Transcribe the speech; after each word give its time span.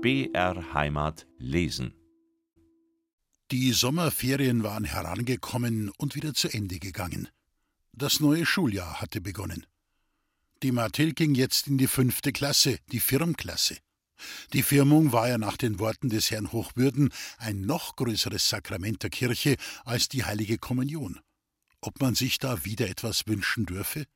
BR 0.00 0.74
Heimat 0.74 1.26
lesen. 1.38 1.92
Die 3.50 3.72
Sommerferien 3.72 4.62
waren 4.62 4.84
herangekommen 4.84 5.90
und 5.98 6.14
wieder 6.14 6.34
zu 6.34 6.48
Ende 6.48 6.78
gegangen. 6.78 7.28
Das 7.92 8.20
neue 8.20 8.46
Schuljahr 8.46 9.00
hatte 9.00 9.20
begonnen. 9.20 9.66
Die 10.62 10.70
Mathilde 10.70 11.14
ging 11.14 11.34
jetzt 11.34 11.66
in 11.66 11.78
die 11.78 11.88
fünfte 11.88 12.32
Klasse, 12.32 12.78
die 12.92 13.00
Firmklasse. 13.00 13.78
Die 14.52 14.62
Firmung 14.62 15.10
war 15.10 15.28
ja 15.30 15.36
nach 15.36 15.56
den 15.56 15.80
Worten 15.80 16.10
des 16.10 16.30
Herrn 16.30 16.52
Hochwürden 16.52 17.12
ein 17.38 17.62
noch 17.62 17.96
größeres 17.96 18.48
Sakrament 18.48 19.02
der 19.02 19.10
Kirche 19.10 19.56
als 19.84 20.08
die 20.08 20.24
heilige 20.24 20.58
Kommunion. 20.58 21.18
Ob 21.80 22.00
man 22.00 22.14
sich 22.14 22.38
da 22.38 22.64
wieder 22.64 22.88
etwas 22.88 23.26
wünschen 23.26 23.66
dürfe? 23.66 24.06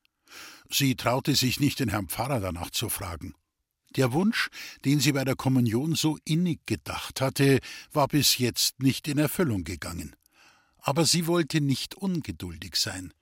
Sie 0.71 0.95
traute 0.95 1.35
sich 1.35 1.59
nicht, 1.59 1.81
den 1.81 1.89
Herrn 1.89 2.09
Pfarrer 2.09 2.39
danach 2.39 2.71
zu 2.71 2.89
fragen. 2.89 3.35
Der 3.97 4.13
Wunsch, 4.13 4.49
den 4.85 5.01
sie 5.01 5.13
bei 5.13 5.25
der 5.25 5.37
Kommunion 5.37 5.95
so 5.95 6.19
innig 6.25 6.67
gedacht 6.67 7.21
hatte, 7.21 7.59
war 7.93 8.09
bis 8.09 8.39
jetzt 8.39 8.81
nicht 8.81 9.09
in 9.09 9.19
Erfüllung 9.19 9.65
gegangen. 9.65 10.17
Aber 10.79 11.05
sie 11.05 11.27
wollte 11.27 11.61
nicht 11.61 11.95
ungeduldig 11.95 12.77
sein. 12.77 13.13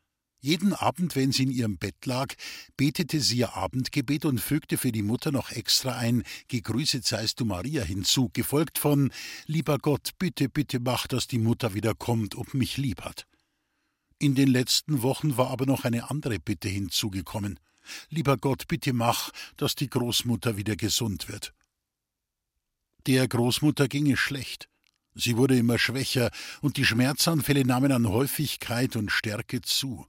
Jeden 0.43 0.73
Abend, 0.73 1.16
wenn 1.16 1.33
sie 1.33 1.43
in 1.43 1.51
ihrem 1.51 1.77
Bett 1.77 2.06
lag, 2.06 2.33
betete 2.79 3.20
sie 3.20 3.38
ihr 3.38 3.56
Abendgebet 3.56 4.24
und 4.24 4.41
fügte 4.41 4.79
für 4.79 4.91
die 4.91 5.02
Mutter 5.02 5.33
noch 5.33 5.51
extra 5.51 5.98
ein 5.98 6.23
Gegrüßet 6.48 7.05
seist 7.05 7.41
du 7.41 7.45
Maria 7.45 7.82
hinzu, 7.82 8.30
gefolgt 8.32 8.79
von 8.79 9.12
Lieber 9.46 9.77
Gott, 9.77 10.12
bitte, 10.18 10.48
bitte 10.48 10.80
mach, 10.80 11.07
dass 11.07 11.27
die 11.27 11.38
Mutter 11.38 11.74
wieder 11.74 11.95
kommt 11.95 12.34
und 12.34 12.55
mich 12.55 12.79
lieb 12.79 13.02
hat. 13.02 13.27
In 14.18 14.34
den 14.34 14.48
letzten 14.48 15.02
Wochen 15.02 15.37
war 15.37 15.51
aber 15.51 15.66
noch 15.66 15.84
eine 15.84 16.10
andere 16.10 16.38
Bitte 16.38 16.68
hinzugekommen. 16.68 17.60
Lieber 18.09 18.37
Gott, 18.37 18.69
bitte 18.69 18.93
mach, 18.93 19.30
dass 19.57 19.75
die 19.75 19.88
Großmutter 19.88 20.57
wieder 20.57 20.77
gesund 20.77 21.29
wird. 21.29 21.55
Der 23.07 23.27
Großmutter 23.27 23.88
ging 23.88 24.10
es 24.10 24.18
schlecht. 24.18 24.68
Sie 25.15 25.37
wurde 25.37 25.57
immer 25.57 25.79
schwächer, 25.79 26.30
und 26.60 26.77
die 26.77 26.85
Schmerzanfälle 26.85 27.65
nahmen 27.65 27.93
an 27.93 28.09
Häufigkeit 28.09 28.96
und 28.96 29.10
Stärke 29.10 29.60
zu. 29.60 30.07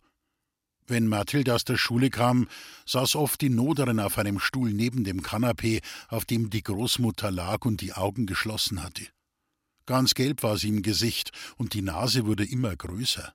Wenn 0.88 1.08
Mathilde 1.08 1.56
aus 1.56 1.64
der 1.64 1.78
Schule 1.78 2.09
kam, 2.09 2.48
saß 2.86 3.16
oft 3.16 3.42
die 3.42 3.50
Noderin 3.50 4.00
auf 4.00 4.18
einem 4.18 4.40
Stuhl 4.40 4.74
neben 4.74 5.03
dem 5.03 5.22
Kanapee, 5.22 5.81
auf 6.09 6.26
dem 6.26 6.50
die 6.50 6.64
Großmutter 6.64 7.31
lag 7.31 7.66
und 7.66 7.81
die 7.81 7.94
Augen 7.94 8.26
geschlossen 8.26 8.84
hatte. 8.84 9.08
Ganz 9.86 10.14
gelb 10.14 10.44
war 10.44 10.58
sie 10.58 10.70
im 10.70 10.81
Gesicht, 10.81 11.31
und 11.58 11.74
die 11.74 11.81
Nase 11.81 12.26
wurde 12.26 12.46
immer 12.46 12.76
größer. 12.76 13.34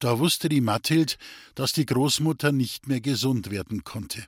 Da 0.00 0.20
wusste 0.20 0.48
die 0.48 0.60
Mathild, 0.60 1.18
dass 1.56 1.72
die 1.72 1.86
Großmutter 1.86 2.52
nicht 2.52 2.86
mehr 2.86 3.00
gesund 3.00 3.50
werden 3.50 3.82
konnte. 3.82 4.24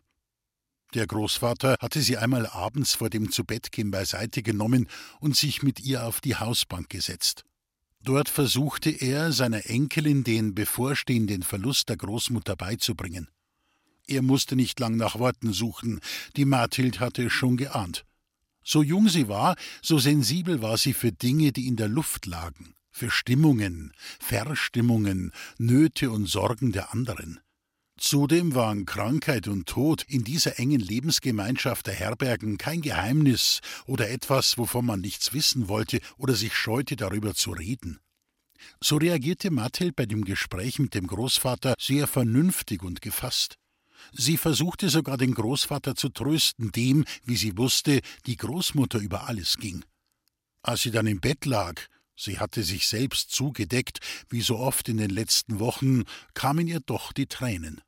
Der 0.95 1.07
Großvater 1.07 1.77
hatte 1.79 2.03
sie 2.03 2.17
einmal 2.17 2.47
abends 2.47 2.95
vor 2.95 3.11
dem 3.11 3.31
Zubettgehen 3.31 3.93
beiseite 3.93 4.43
genommen 4.43 4.89
und 5.21 5.37
sich 5.37 5.63
mit 5.63 5.79
ihr 5.79 6.05
auf 6.05 6.21
die 6.21 6.35
Hausbank 6.35 6.89
gesetzt. 6.89 7.45
Dort 8.03 8.29
versuchte 8.29 8.91
er, 8.91 9.31
seiner 9.31 9.67
Enkelin 9.67 10.25
den 10.25 10.55
bevorstehenden 10.55 11.45
Verlust 11.45 11.89
der 11.89 11.99
Großmutter 11.99 12.57
beizubringen. 12.57 13.29
Er 14.09 14.23
musste 14.23 14.57
nicht 14.57 14.81
lang 14.81 14.97
nach 14.97 15.21
Worten 15.21 15.53
suchen, 15.53 16.01
die 16.35 16.47
Mathild 16.47 16.99
hatte 16.99 17.27
es 17.27 17.33
schon 17.33 17.57
geahnt. 17.57 18.05
So 18.65 18.83
jung 18.83 19.09
sie 19.09 19.29
war, 19.29 19.55
so 19.83 20.01
sensibel 20.01 20.63
war 20.63 20.77
sie 20.77 20.95
für 20.95 21.13
Dinge, 21.13 21.53
die 21.53 21.69
in 21.69 21.77
der 21.77 21.89
Luft 21.89 22.27
lagen 22.27 22.75
für 22.91 23.11
Stimmungen, 23.11 23.93
Verstimmungen, 24.19 25.33
Nöte 25.59 26.11
und 26.11 26.27
Sorgen 26.27 26.73
der 26.73 26.93
anderen. 26.93 27.41
Zudem 28.01 28.55
waren 28.55 28.87
Krankheit 28.87 29.47
und 29.47 29.69
Tod 29.69 30.05
in 30.09 30.25
dieser 30.25 30.59
engen 30.59 30.81
Lebensgemeinschaft 30.81 31.87
der 31.87 31.95
Herbergen 31.95 32.57
kein 32.57 32.81
Geheimnis 32.81 33.61
oder 33.85 34.09
etwas, 34.09 34.57
wovon 34.57 34.87
man 34.87 35.03
nichts 35.03 35.35
wissen 35.35 35.69
wollte 35.69 36.01
oder 36.17 36.35
sich 36.35 36.55
scheute, 36.55 36.97
darüber 36.97 37.35
zu 37.35 37.51
reden. 37.53 38.01
So 38.81 38.97
reagierte 38.97 39.51
Mathild 39.51 39.97
bei 39.97 40.07
dem 40.07 40.25
Gespräch 40.25 40.79
mit 40.79 40.95
dem 40.95 41.07
Großvater 41.07 41.75
sehr 41.79 42.07
vernünftig 42.07 42.83
und 42.83 43.03
gefasst. 43.03 43.59
Sie 44.13 44.39
versuchte 44.39 44.89
sogar 44.89 45.19
den 45.19 45.35
Großvater 45.35 45.95
zu 45.95 46.09
trösten, 46.09 46.73
dem, 46.73 47.05
wie 47.25 47.37
sie 47.37 47.59
wusste, 47.59 48.01
die 48.25 48.37
Großmutter 48.37 48.99
über 48.99 49.29
alles 49.29 49.59
ging. 49.59 49.85
Als 50.63 50.83
sie 50.83 50.91
dann 50.91 51.07
im 51.07 51.21
Bett 51.21 51.45
lag 51.45 51.75
Sie 52.23 52.39
hatte 52.39 52.63
sich 52.65 52.87
selbst 52.87 53.31
zugedeckt, 53.31 54.01
wie 54.29 54.43
so 54.43 54.59
oft 54.59 54.91
in 54.91 54.99
den 54.99 55.09
letzten 55.09 55.59
Wochen, 55.59 56.05
kamen 56.35 56.69
ihr 56.69 56.81
doch 56.81 57.13
die 57.13 57.27
Tränen. 57.27 57.81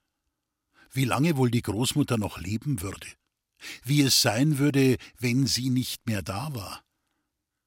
Wie 0.91 1.05
lange 1.05 1.37
wohl 1.37 1.51
die 1.51 1.61
Großmutter 1.61 2.17
noch 2.17 2.39
leben 2.39 2.81
würde? 2.81 3.09
Wie 3.85 4.01
es 4.01 4.23
sein 4.23 4.57
würde, 4.57 4.97
wenn 5.19 5.47
sie 5.47 5.69
nicht 5.69 6.07
mehr 6.07 6.23
da 6.23 6.55
war? 6.55 6.83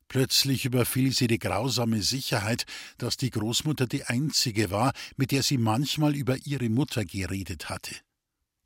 Plötzlich 0.08 0.66
überfiel 0.66 1.14
sie 1.14 1.28
die 1.28 1.38
grausame 1.38 2.02
Sicherheit, 2.02 2.66
dass 2.98 3.16
die 3.16 3.30
Großmutter 3.30 3.86
die 3.86 4.06
einzige 4.06 4.72
war, 4.72 4.94
mit 5.18 5.30
der 5.32 5.44
sie 5.44 5.60
manchmal 5.60 6.16
über 6.16 6.36
ihre 6.46 6.70
Mutter 6.70 7.06
geredet 7.06 7.70
hatte. 7.70 7.96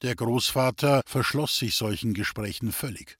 Der 0.04 0.16
Großvater 0.16 1.02
verschloss 1.06 1.58
sich 1.58 1.76
solchen 1.76 2.14
Gesprächen 2.14 2.72
völlig. 2.72 3.19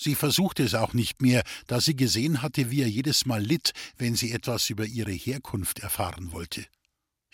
Sie 0.00 0.14
versuchte 0.14 0.62
es 0.62 0.76
auch 0.76 0.94
nicht 0.94 1.20
mehr, 1.20 1.42
da 1.66 1.80
sie 1.80 1.96
gesehen 1.96 2.40
hatte, 2.40 2.70
wie 2.70 2.82
er 2.82 2.88
jedes 2.88 3.26
Mal 3.26 3.42
litt, 3.42 3.72
wenn 3.96 4.14
sie 4.14 4.30
etwas 4.30 4.70
über 4.70 4.86
ihre 4.86 5.10
Herkunft 5.10 5.80
erfahren 5.80 6.30
wollte. 6.30 6.64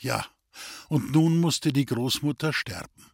Ja, 0.01 0.25
und 0.89 1.13
nun 1.13 1.39
musste 1.39 1.75
die 1.75 1.85
Großmutter 1.85 2.55
sterben. 2.55 3.11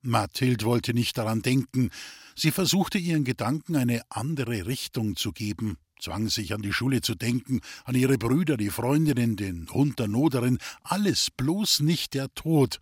Mathild 0.00 0.64
wollte 0.64 0.94
nicht 0.94 1.18
daran 1.18 1.42
denken, 1.42 1.90
sie 2.36 2.52
versuchte 2.52 2.98
ihren 2.98 3.24
Gedanken 3.24 3.74
eine 3.74 4.02
andere 4.10 4.66
Richtung 4.66 5.16
zu 5.16 5.32
geben, 5.32 5.76
zwang 6.00 6.28
sich 6.28 6.54
an 6.54 6.62
die 6.62 6.72
Schule 6.72 7.00
zu 7.00 7.16
denken, 7.16 7.62
an 7.84 7.96
ihre 7.96 8.16
Brüder, 8.16 8.56
die 8.56 8.70
Freundinnen, 8.70 9.34
den 9.34 9.68
Hund 9.70 9.98
der 9.98 10.06
Noderin, 10.06 10.58
alles 10.84 11.32
bloß 11.32 11.80
nicht 11.80 12.14
der 12.14 12.32
Tod, 12.34 12.78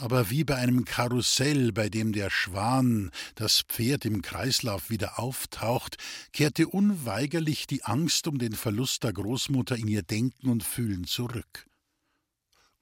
aber 0.00 0.30
wie 0.30 0.44
bei 0.44 0.56
einem 0.56 0.86
Karussell, 0.86 1.72
bei 1.72 1.90
dem 1.90 2.12
der 2.12 2.30
Schwan, 2.30 3.10
das 3.34 3.60
Pferd 3.60 4.06
im 4.06 4.22
Kreislauf 4.22 4.88
wieder 4.88 5.18
auftaucht, 5.18 5.98
kehrte 6.32 6.68
unweigerlich 6.68 7.66
die 7.66 7.84
Angst 7.84 8.26
um 8.26 8.38
den 8.38 8.54
Verlust 8.54 9.04
der 9.04 9.12
Großmutter 9.12 9.76
in 9.76 9.88
ihr 9.88 10.02
Denken 10.02 10.48
und 10.48 10.64
Fühlen 10.64 11.04
zurück. 11.04 11.66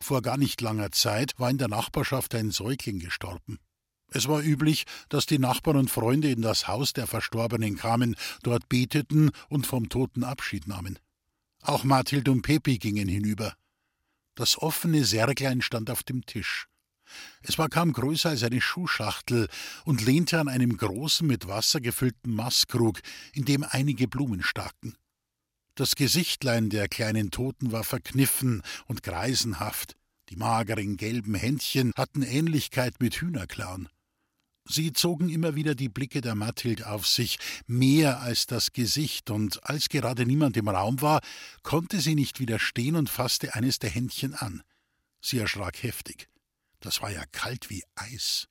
Vor 0.00 0.22
gar 0.22 0.36
nicht 0.36 0.60
langer 0.60 0.92
Zeit 0.92 1.34
war 1.38 1.50
in 1.50 1.58
der 1.58 1.66
Nachbarschaft 1.66 2.36
ein 2.36 2.52
Säugling 2.52 3.00
gestorben. 3.00 3.58
Es 4.10 4.28
war 4.28 4.40
üblich, 4.40 4.84
dass 5.08 5.26
die 5.26 5.40
Nachbarn 5.40 5.76
und 5.76 5.90
Freunde 5.90 6.30
in 6.30 6.40
das 6.40 6.68
Haus 6.68 6.92
der 6.92 7.08
Verstorbenen 7.08 7.76
kamen, 7.76 8.14
dort 8.44 8.68
beteten 8.68 9.32
und 9.48 9.66
vom 9.66 9.88
Toten 9.88 10.22
Abschied 10.22 10.68
nahmen. 10.68 11.00
Auch 11.62 11.82
Mathild 11.82 12.28
und 12.28 12.42
Pepi 12.42 12.78
gingen 12.78 13.08
hinüber. 13.08 13.54
Das 14.36 14.56
offene 14.56 15.04
Särglein 15.04 15.62
stand 15.62 15.90
auf 15.90 16.04
dem 16.04 16.24
Tisch. 16.24 16.68
Es 17.42 17.58
war 17.58 17.68
kaum 17.68 17.92
größer 17.92 18.30
als 18.30 18.42
eine 18.42 18.60
Schuhschachtel 18.60 19.48
und 19.84 20.04
lehnte 20.04 20.38
an 20.40 20.48
einem 20.48 20.76
großen, 20.76 21.26
mit 21.26 21.48
Wasser 21.48 21.80
gefüllten 21.80 22.34
Maßkrug, 22.34 23.00
in 23.32 23.44
dem 23.44 23.64
einige 23.68 24.08
Blumen 24.08 24.42
staken. 24.42 24.96
Das 25.74 25.94
Gesichtlein 25.94 26.70
der 26.70 26.88
kleinen 26.88 27.30
Toten 27.30 27.70
war 27.70 27.84
verkniffen 27.84 28.62
und 28.86 29.02
greisenhaft, 29.02 29.96
die 30.28 30.36
mageren 30.36 30.96
gelben 30.96 31.34
Händchen 31.34 31.92
hatten 31.96 32.22
Ähnlichkeit 32.22 33.00
mit 33.00 33.14
Hühnerklauen. 33.14 33.88
Sie 34.70 34.92
zogen 34.92 35.30
immer 35.30 35.54
wieder 35.54 35.74
die 35.74 35.88
Blicke 35.88 36.20
der 36.20 36.34
Mathild 36.34 36.84
auf 36.84 37.06
sich, 37.06 37.38
mehr 37.66 38.20
als 38.20 38.46
das 38.46 38.72
Gesicht, 38.72 39.30
und 39.30 39.64
als 39.64 39.88
gerade 39.88 40.26
niemand 40.26 40.58
im 40.58 40.68
Raum 40.68 41.00
war, 41.00 41.20
konnte 41.62 42.00
sie 42.00 42.14
nicht 42.14 42.38
widerstehen 42.38 42.94
und 42.94 43.08
fasste 43.08 43.54
eines 43.54 43.78
der 43.78 43.88
Händchen 43.88 44.34
an. 44.34 44.62
Sie 45.22 45.38
erschrak 45.38 45.82
heftig. 45.82 46.28
Das 46.80 47.02
war 47.02 47.10
ja 47.10 47.24
kalt 47.32 47.70
wie 47.70 47.82
Eis. 47.94 48.46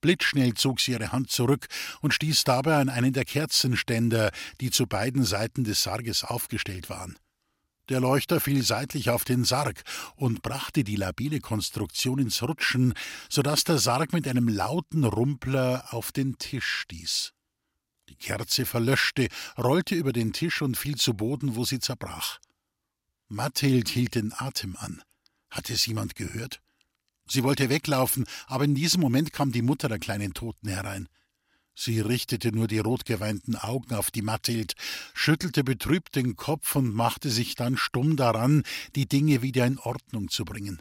Blitzschnell 0.00 0.54
zog 0.54 0.80
sie 0.80 0.92
ihre 0.92 1.12
Hand 1.12 1.30
zurück 1.30 1.66
und 2.00 2.14
stieß 2.14 2.44
dabei 2.44 2.76
an 2.76 2.88
einen 2.88 3.12
der 3.12 3.24
Kerzenständer, 3.24 4.30
die 4.60 4.70
zu 4.70 4.86
beiden 4.86 5.24
Seiten 5.24 5.64
des 5.64 5.82
Sarges 5.82 6.22
aufgestellt 6.22 6.88
waren. 6.90 7.18
Der 7.88 8.00
Leuchter 8.00 8.40
fiel 8.40 8.62
seitlich 8.62 9.10
auf 9.10 9.24
den 9.24 9.44
Sarg 9.44 9.82
und 10.16 10.42
brachte 10.42 10.82
die 10.82 10.96
labile 10.96 11.40
Konstruktion 11.40 12.18
ins 12.18 12.42
Rutschen, 12.42 12.94
so 13.30 13.42
dass 13.42 13.62
der 13.62 13.78
Sarg 13.78 14.12
mit 14.12 14.26
einem 14.26 14.48
lauten 14.48 15.04
Rumpler 15.04 15.86
auf 15.90 16.10
den 16.10 16.36
Tisch 16.38 16.66
stieß. 16.66 17.32
Die 18.08 18.16
Kerze 18.16 18.66
verlöschte, 18.66 19.28
rollte 19.56 19.94
über 19.94 20.12
den 20.12 20.32
Tisch 20.32 20.62
und 20.62 20.76
fiel 20.76 20.96
zu 20.96 21.14
Boden, 21.14 21.54
wo 21.54 21.64
sie 21.64 21.78
zerbrach. 21.78 22.38
Mathild 23.28 23.88
hielt 23.88 24.14
den 24.14 24.32
Atem 24.32 24.76
an. 24.76 25.02
Hatte 25.50 25.72
es 25.72 25.86
jemand 25.86 26.14
gehört? 26.14 26.60
Sie 27.28 27.42
wollte 27.42 27.68
weglaufen, 27.68 28.26
aber 28.46 28.64
in 28.64 28.74
diesem 28.74 29.00
Moment 29.00 29.32
kam 29.32 29.52
die 29.52 29.62
Mutter 29.62 29.88
der 29.88 29.98
kleinen 29.98 30.34
Toten 30.34 30.68
herein. 30.68 31.08
Sie 31.78 32.00
richtete 32.00 32.52
nur 32.52 32.68
die 32.68 32.78
rotgeweinten 32.78 33.54
Augen 33.54 33.94
auf 33.94 34.10
die 34.10 34.22
Mathild, 34.22 34.74
schüttelte 35.12 35.62
betrübt 35.62 36.16
den 36.16 36.34
Kopf 36.34 36.74
und 36.74 36.94
machte 36.94 37.30
sich 37.30 37.54
dann 37.54 37.76
stumm 37.76 38.16
daran, 38.16 38.62
die 38.94 39.06
Dinge 39.06 39.42
wieder 39.42 39.66
in 39.66 39.78
Ordnung 39.78 40.30
zu 40.30 40.46
bringen. 40.46 40.80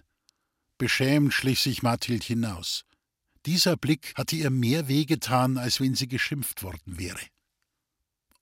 Beschämt 0.78 1.34
schlich 1.34 1.60
sich 1.60 1.84
Mathild 1.84 2.24
hinaus. 2.24 2.86
Dieser 3.46 3.76
Blick 3.76 4.14
hatte 4.16 4.38
ihr 4.38 4.50
mehr 4.50 4.88
wehgetan, 4.88 5.58
als 5.58 5.82
wenn 5.82 5.96
sie 5.96 6.08
geschimpft 6.08 6.64
worden 6.64 6.98
wäre. 6.98 7.20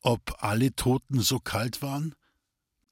Ob 0.01 0.43
alle 0.43 0.75
Toten 0.75 1.21
so 1.21 1.39
kalt 1.39 1.81
waren? 1.81 2.13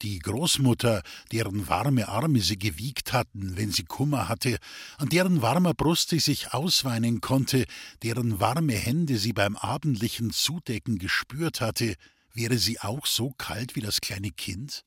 Die 0.01 0.17
Großmutter, 0.17 1.03
deren 1.31 1.67
warme 1.67 2.07
Arme 2.09 2.41
sie 2.41 2.57
gewiegt 2.57 3.13
hatten, 3.13 3.55
wenn 3.55 3.71
sie 3.71 3.83
Kummer 3.83 4.27
hatte, 4.27 4.57
an 4.97 5.09
deren 5.09 5.43
warmer 5.43 5.75
Brust 5.75 6.09
sie 6.09 6.19
sich 6.19 6.53
ausweinen 6.53 7.21
konnte, 7.21 7.65
deren 8.01 8.39
warme 8.39 8.73
Hände 8.73 9.17
sie 9.17 9.33
beim 9.33 9.55
abendlichen 9.55 10.31
Zudecken 10.31 10.97
gespürt 10.97 11.61
hatte, 11.61 11.95
wäre 12.33 12.57
sie 12.57 12.79
auch 12.79 13.05
so 13.05 13.31
kalt 13.37 13.75
wie 13.75 13.81
das 13.81 14.01
kleine 14.01 14.31
Kind? 14.31 14.83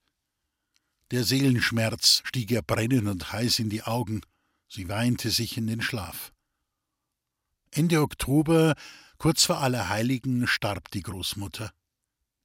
Der 1.13 1.23
Seelenschmerz 1.23 2.23
stieg 2.25 2.51
ihr 2.51 2.63
brennend 2.63 3.07
und 3.07 3.33
heiß 3.33 3.61
in 3.61 3.71
die 3.71 3.85
Augen, 3.85 4.23
sie 4.69 4.89
weinte 4.89 5.31
sich 5.31 5.57
in 5.57 5.69
den 5.69 5.81
Schlaf. 5.81 6.33
Ende 7.71 8.01
Oktober, 8.01 8.75
kurz 9.19 9.45
vor 9.45 9.59
Allerheiligen, 9.59 10.49
starb 10.49 10.91
die 10.91 11.03
Großmutter. 11.03 11.73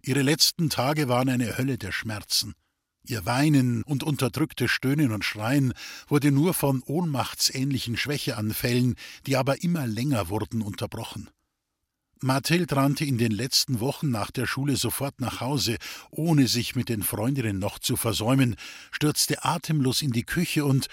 Ihre 0.02 0.22
letzten 0.22 0.70
Tage 0.70 1.08
waren 1.08 1.30
eine 1.30 1.58
Hölle 1.58 1.78
der 1.78 1.92
Schmerzen. 1.92 2.56
Ihr 3.04 3.26
Weinen 3.26 3.84
und 3.84 4.04
unterdrückte 4.04 4.68
Stöhnen 4.68 5.12
und 5.12 5.26
Schreien 5.26 5.74
wurde 6.08 6.32
nur 6.32 6.54
von 6.54 6.82
ohnmachtsähnlichen 6.84 7.98
Schwächeanfällen, 7.98 8.96
die 9.26 9.36
aber 9.36 9.64
immer 9.64 9.88
länger 9.88 10.30
wurden, 10.30 10.62
unterbrochen. 10.62 11.30
Mathild 12.22 12.74
rannte 12.74 13.06
in 13.06 13.18
den 13.18 13.32
letzten 13.32 13.80
Wochen 13.80 14.10
nach 14.10 14.30
der 14.30 14.46
Schule 14.46 14.76
sofort 14.76 15.22
nach 15.22 15.40
Hause, 15.40 15.78
ohne 16.12 16.48
sich 16.48 16.76
mit 16.76 16.90
den 16.90 17.02
Freundinnen 17.02 17.60
noch 17.60 17.80
zu 17.80 17.96
versäumen, 17.96 18.58
stürzte 18.92 19.46
atemlos 19.46 20.02
in 20.02 20.12
die 20.12 20.26
Küche 20.26 20.66
und 20.66 20.88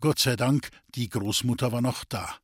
Gott 0.00 0.18
sei 0.18 0.36
Dank, 0.36 0.68
die 0.94 1.08
Großmutter 1.08 1.72
war 1.72 1.80
noch 1.80 2.04
da. 2.04 2.36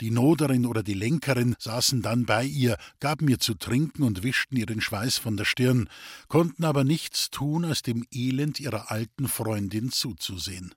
Die 0.00 0.12
Noderin 0.12 0.64
oder 0.64 0.84
die 0.84 0.94
Lenkerin 0.94 1.56
saßen 1.58 2.02
dann 2.02 2.24
bei 2.24 2.44
ihr, 2.44 2.76
gaben 3.00 3.28
ihr 3.28 3.40
zu 3.40 3.54
trinken 3.54 4.04
und 4.04 4.22
wischten 4.22 4.56
ihren 4.56 4.80
Schweiß 4.80 5.18
von 5.18 5.36
der 5.36 5.44
Stirn, 5.44 5.88
konnten 6.28 6.64
aber 6.64 6.84
nichts 6.84 7.30
tun, 7.30 7.64
als 7.64 7.82
dem 7.82 8.06
Elend 8.12 8.60
ihrer 8.60 8.92
alten 8.92 9.26
Freundin 9.26 9.90
zuzusehen. 9.90 10.72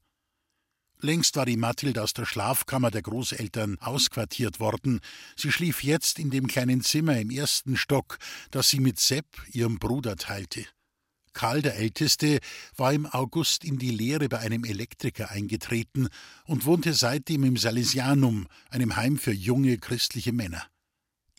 Längst 1.04 1.36
war 1.36 1.46
die 1.46 1.58
Mathild 1.58 1.98
aus 1.98 2.14
der 2.14 2.26
Schlafkammer 2.26 2.92
der 2.92 3.02
Großeltern 3.02 3.78
ausquartiert 3.80 4.60
worden. 4.60 5.02
Sie 5.36 5.52
schlief 5.52 5.84
jetzt 5.84 6.20
in 6.20 6.30
dem 6.30 6.48
kleinen 6.48 6.82
Zimmer 6.82 7.20
im 7.20 7.32
ersten 7.32 7.76
Stock, 7.76 8.20
das 8.52 8.70
sie 8.70 8.80
mit 8.80 9.00
Sepp, 9.00 9.26
ihrem 9.52 9.80
Bruder, 9.80 10.16
teilte. 10.16 10.66
Karl 11.34 11.62
der 11.62 11.76
Älteste 11.76 12.40
war 12.76 12.94
im 12.94 13.06
August 13.06 13.64
in 13.64 13.78
die 13.78 13.92
Lehre 13.92 14.30
bei 14.30 14.40
einem 14.40 14.64
Elektriker 14.64 15.32
eingetreten 15.32 16.10
und 16.46 16.66
wohnte 16.66 16.94
seitdem 16.94 17.44
im 17.44 17.58
Salesianum, 17.58 18.48
einem 18.70 18.96
Heim 18.96 19.18
für 19.18 19.34
junge 19.34 19.78
christliche 19.78 20.34
Männer. 20.34 20.66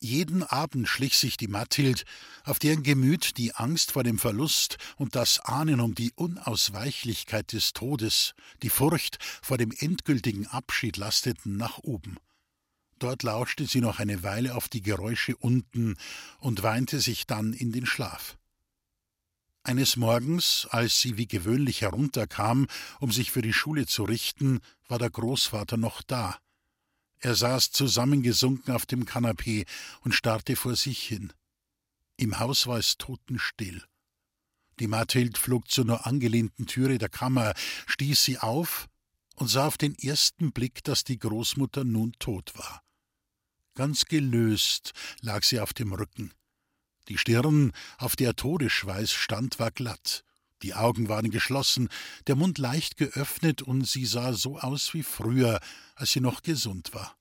Jeden 0.04 0.42
Abend 0.42 0.88
schlich 0.88 1.16
sich 1.16 1.36
die 1.36 1.46
Mathild, 1.46 2.04
auf 2.42 2.58
deren 2.58 2.82
Gemüt 2.82 3.38
die 3.38 3.54
Angst 3.54 3.92
vor 3.92 4.02
dem 4.02 4.18
Verlust 4.18 4.76
und 4.96 5.14
das 5.14 5.38
Ahnen 5.38 5.78
um 5.78 5.94
die 5.94 6.10
Unausweichlichkeit 6.16 7.52
des 7.52 7.72
Todes, 7.72 8.34
die 8.62 8.68
Furcht 8.68 9.18
vor 9.42 9.58
dem 9.58 9.70
endgültigen 9.70 10.48
Abschied 10.48 10.96
lasteten, 10.96 11.56
nach 11.56 11.78
oben. 11.78 12.16
Dort 12.98 13.22
lauschte 13.22 13.64
sie 13.66 13.80
noch 13.80 14.00
eine 14.00 14.24
Weile 14.24 14.56
auf 14.56 14.68
die 14.68 14.82
Geräusche 14.82 15.36
unten 15.36 15.96
und 16.40 16.64
weinte 16.64 17.00
sich 17.00 17.28
dann 17.28 17.52
in 17.52 17.70
den 17.70 17.86
Schlaf. 17.86 18.36
Eines 19.64 19.96
Morgens, 19.96 20.66
als 20.70 21.00
sie 21.00 21.16
wie 21.18 21.28
gewöhnlich 21.28 21.82
herunterkam, 21.82 22.66
um 22.98 23.12
sich 23.12 23.30
für 23.30 23.42
die 23.42 23.52
Schule 23.52 23.86
zu 23.86 24.02
richten, 24.02 24.60
war 24.88 24.98
der 24.98 25.10
Großvater 25.10 25.76
noch 25.76 26.02
da. 26.02 26.38
Er 27.20 27.36
saß 27.36 27.70
zusammengesunken 27.70 28.74
auf 28.74 28.86
dem 28.86 29.04
Kanapee 29.04 29.64
und 30.00 30.14
starrte 30.14 30.56
vor 30.56 30.74
sich 30.74 31.00
hin. 31.04 31.32
Im 32.16 32.40
Haus 32.40 32.66
war 32.66 32.78
es 32.78 32.98
totenstill. 32.98 33.84
Die 34.80 34.88
Mathild 34.88 35.38
flog 35.38 35.70
zur 35.70 35.84
nur 35.84 36.06
angelehnten 36.06 36.66
Türe 36.66 36.98
der 36.98 37.08
Kammer, 37.08 37.54
stieß 37.86 38.24
sie 38.24 38.38
auf 38.38 38.88
und 39.36 39.46
sah 39.46 39.68
auf 39.68 39.78
den 39.78 39.94
ersten 39.94 40.50
Blick, 40.50 40.82
dass 40.82 41.04
die 41.04 41.20
Großmutter 41.20 41.84
nun 41.84 42.14
tot 42.18 42.52
war. 42.56 42.82
Ganz 43.74 44.06
gelöst 44.06 44.92
lag 45.20 45.44
sie 45.44 45.60
auf 45.60 45.72
dem 45.72 45.92
Rücken. 45.92 46.32
Die 47.08 47.18
Stirn, 47.18 47.72
auf 47.98 48.16
der 48.16 48.36
Todesschweiß 48.36 49.12
stand, 49.12 49.58
war 49.58 49.70
glatt. 49.70 50.24
Die 50.62 50.74
Augen 50.74 51.08
waren 51.08 51.30
geschlossen, 51.30 51.88
der 52.28 52.36
Mund 52.36 52.58
leicht 52.58 52.96
geöffnet, 52.96 53.62
und 53.62 53.86
sie 53.86 54.06
sah 54.06 54.32
so 54.32 54.58
aus 54.58 54.94
wie 54.94 55.02
früher, 55.02 55.60
als 55.96 56.12
sie 56.12 56.20
noch 56.20 56.42
gesund 56.42 56.94
war. 56.94 57.16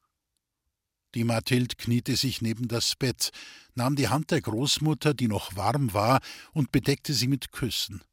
Die 1.16 1.24
Mathild 1.24 1.78
kniete 1.78 2.16
sich 2.16 2.42
neben 2.42 2.68
das 2.68 2.96
Bett, 2.96 3.32
nahm 3.74 3.96
die 3.96 4.08
Hand 4.08 4.32
der 4.32 4.42
Großmutter, 4.42 5.14
die 5.14 5.28
noch 5.28 5.56
warm 5.56 5.94
war, 5.94 6.22
und 6.54 6.72
bedeckte 6.72 7.14
sie 7.14 7.28
mit 7.28 7.52
Küssen. 7.52 8.04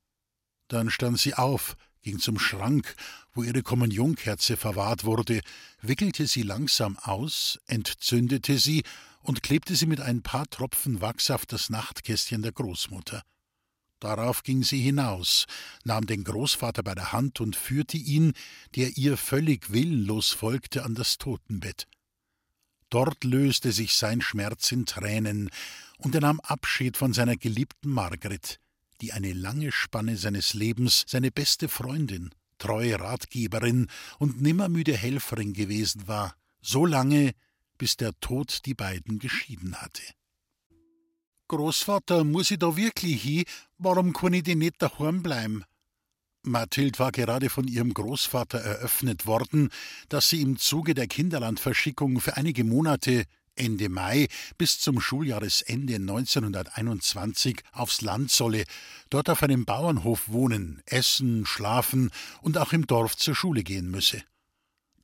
Dann 0.69 0.91
stand 0.91 1.19
sie 1.19 1.35
auf, 1.35 1.77
ging 2.03 2.19
zum 2.19 2.39
Schrank, 2.39 2.95
wo 3.33 3.43
ihre 3.43 3.63
Kommunionkerze 3.63 4.57
verwahrt 4.57 5.05
wurde, 5.05 5.43
wickelte 5.81 6.27
sie 6.27 6.43
langsam 6.43 6.97
aus, 6.97 7.61
entzündete 7.67 8.59
sie 8.59 8.83
und 9.23 9.43
klebte 9.43 9.77
sie 9.77 9.87
mit 9.87 10.01
ein 10.01 10.23
paar 10.23 10.49
Tropfen 10.49 11.01
Wachs 11.01 11.31
auf 11.31 11.47
das 11.47 11.71
Nachtkästchen 11.71 12.43
der 12.43 12.53
Großmutter. 12.53 13.23
Darauf 14.01 14.45
ging 14.45 14.63
sie 14.63 14.81
hinaus, 14.81 15.47
nahm 15.85 16.07
den 16.07 16.23
Großvater 16.23 16.83
bei 16.83 16.95
der 16.95 17.13
Hand 17.13 17.41
und 17.41 17.57
führte 17.57 17.97
ihn, 17.97 18.33
der 18.77 18.97
ihr 18.97 19.17
völlig 19.17 19.73
willenlos 19.73 20.31
folgte, 20.31 20.85
an 20.85 20.95
das 20.95 21.19
Totenbett. 21.19 21.89
Dort 22.91 23.25
löste 23.25 23.73
sich 23.73 23.95
sein 23.95 24.21
Schmerz 24.21 24.73
in 24.73 24.87
Tränen, 24.87 25.51
und 25.99 26.15
er 26.15 26.21
nahm 26.21 26.39
Abschied 26.41 26.97
von 26.97 27.13
seiner 27.13 27.37
geliebten 27.37 27.91
Margret, 27.91 28.61
die 29.01 29.13
eine 29.13 29.33
lange 29.33 29.73
Spanne 29.73 30.17
seines 30.17 30.55
Lebens 30.55 31.05
seine 31.09 31.33
beste 31.33 31.69
Freundin, 31.69 32.31
treue 32.59 33.01
Ratgeberin 33.01 33.89
und 34.19 34.41
nimmermüde 34.41 34.97
Helferin 34.97 35.53
gewesen 35.53 36.07
war, 36.07 36.37
so 36.61 36.87
lange, 36.87 37.33
bis 37.79 37.97
der 37.97 38.13
Tod 38.21 38.67
die 38.67 38.75
beiden 38.75 39.19
geschieden 39.19 39.81
hatte. 39.81 40.03
Großvater, 41.49 42.25
muss 42.25 42.51
ich 42.51 42.59
da 42.59 42.77
wirklich 42.77 43.23
hin? 43.23 43.45
Warum 43.79 44.13
kann 44.13 44.35
ich 44.35 44.43
denn 44.43 44.59
nicht 44.59 44.83
daheim 44.83 45.23
bleiben? 45.23 45.65
Mathild 46.43 46.99
war 46.99 47.13
gerade 47.13 47.49
von 47.51 47.67
ihrem 47.67 47.95
Großvater 47.95 48.59
eröffnet 48.59 49.27
worden, 49.27 49.71
dass 50.09 50.29
sie 50.29 50.43
im 50.43 50.59
Zuge 50.59 50.95
der 50.95 51.07
Kinderlandverschickung 51.07 52.21
für 52.21 52.37
einige 52.37 52.65
Monate 52.65 53.25
Ende 53.55 53.89
Mai 53.89 54.29
bis 54.57 54.79
zum 54.79 55.01
Schuljahresende 55.01 55.97
1921 55.97 57.63
aufs 57.73 58.03
Land 58.03 58.31
solle, 58.31 58.65
dort 59.11 59.29
auf 59.29 59.43
einem 59.43 59.65
Bauernhof 59.65 60.29
wohnen, 60.29 60.81
essen, 60.87 61.45
schlafen 61.45 62.11
und 62.41 62.57
auch 62.57 62.73
im 62.73 62.87
Dorf 62.87 63.17
zur 63.17 63.35
Schule 63.35 63.65
gehen 63.65 63.91
müsse. 63.91 64.23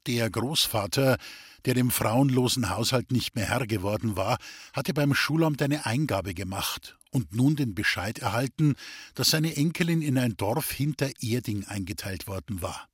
Der 0.07 0.29
Großvater, 0.29 1.17
der 1.65 1.75
dem 1.75 1.91
frauenlosen 1.91 2.69
Haushalt 2.69 3.11
nicht 3.11 3.35
mehr 3.37 3.47
Herr 3.47 3.67
geworden 3.67 4.17
war, 4.17 4.39
hatte 4.75 4.93
beim 4.93 5.15
Schulamt 5.15 5.63
eine 5.63 5.87
Eingabe 5.87 6.35
gemacht 6.35 6.99
und 7.11 7.35
nun 7.35 7.57
den 7.57 7.75
Bescheid 7.75 8.19
erhalten, 8.19 8.75
dass 9.15 9.31
seine 9.31 9.57
Enkelin 9.57 10.03
in 10.03 10.19
ein 10.19 10.37
Dorf 10.37 10.71
hinter 10.71 11.11
Erding 11.21 11.65
eingeteilt 11.65 12.27
worden 12.27 12.61
war. 12.61 12.89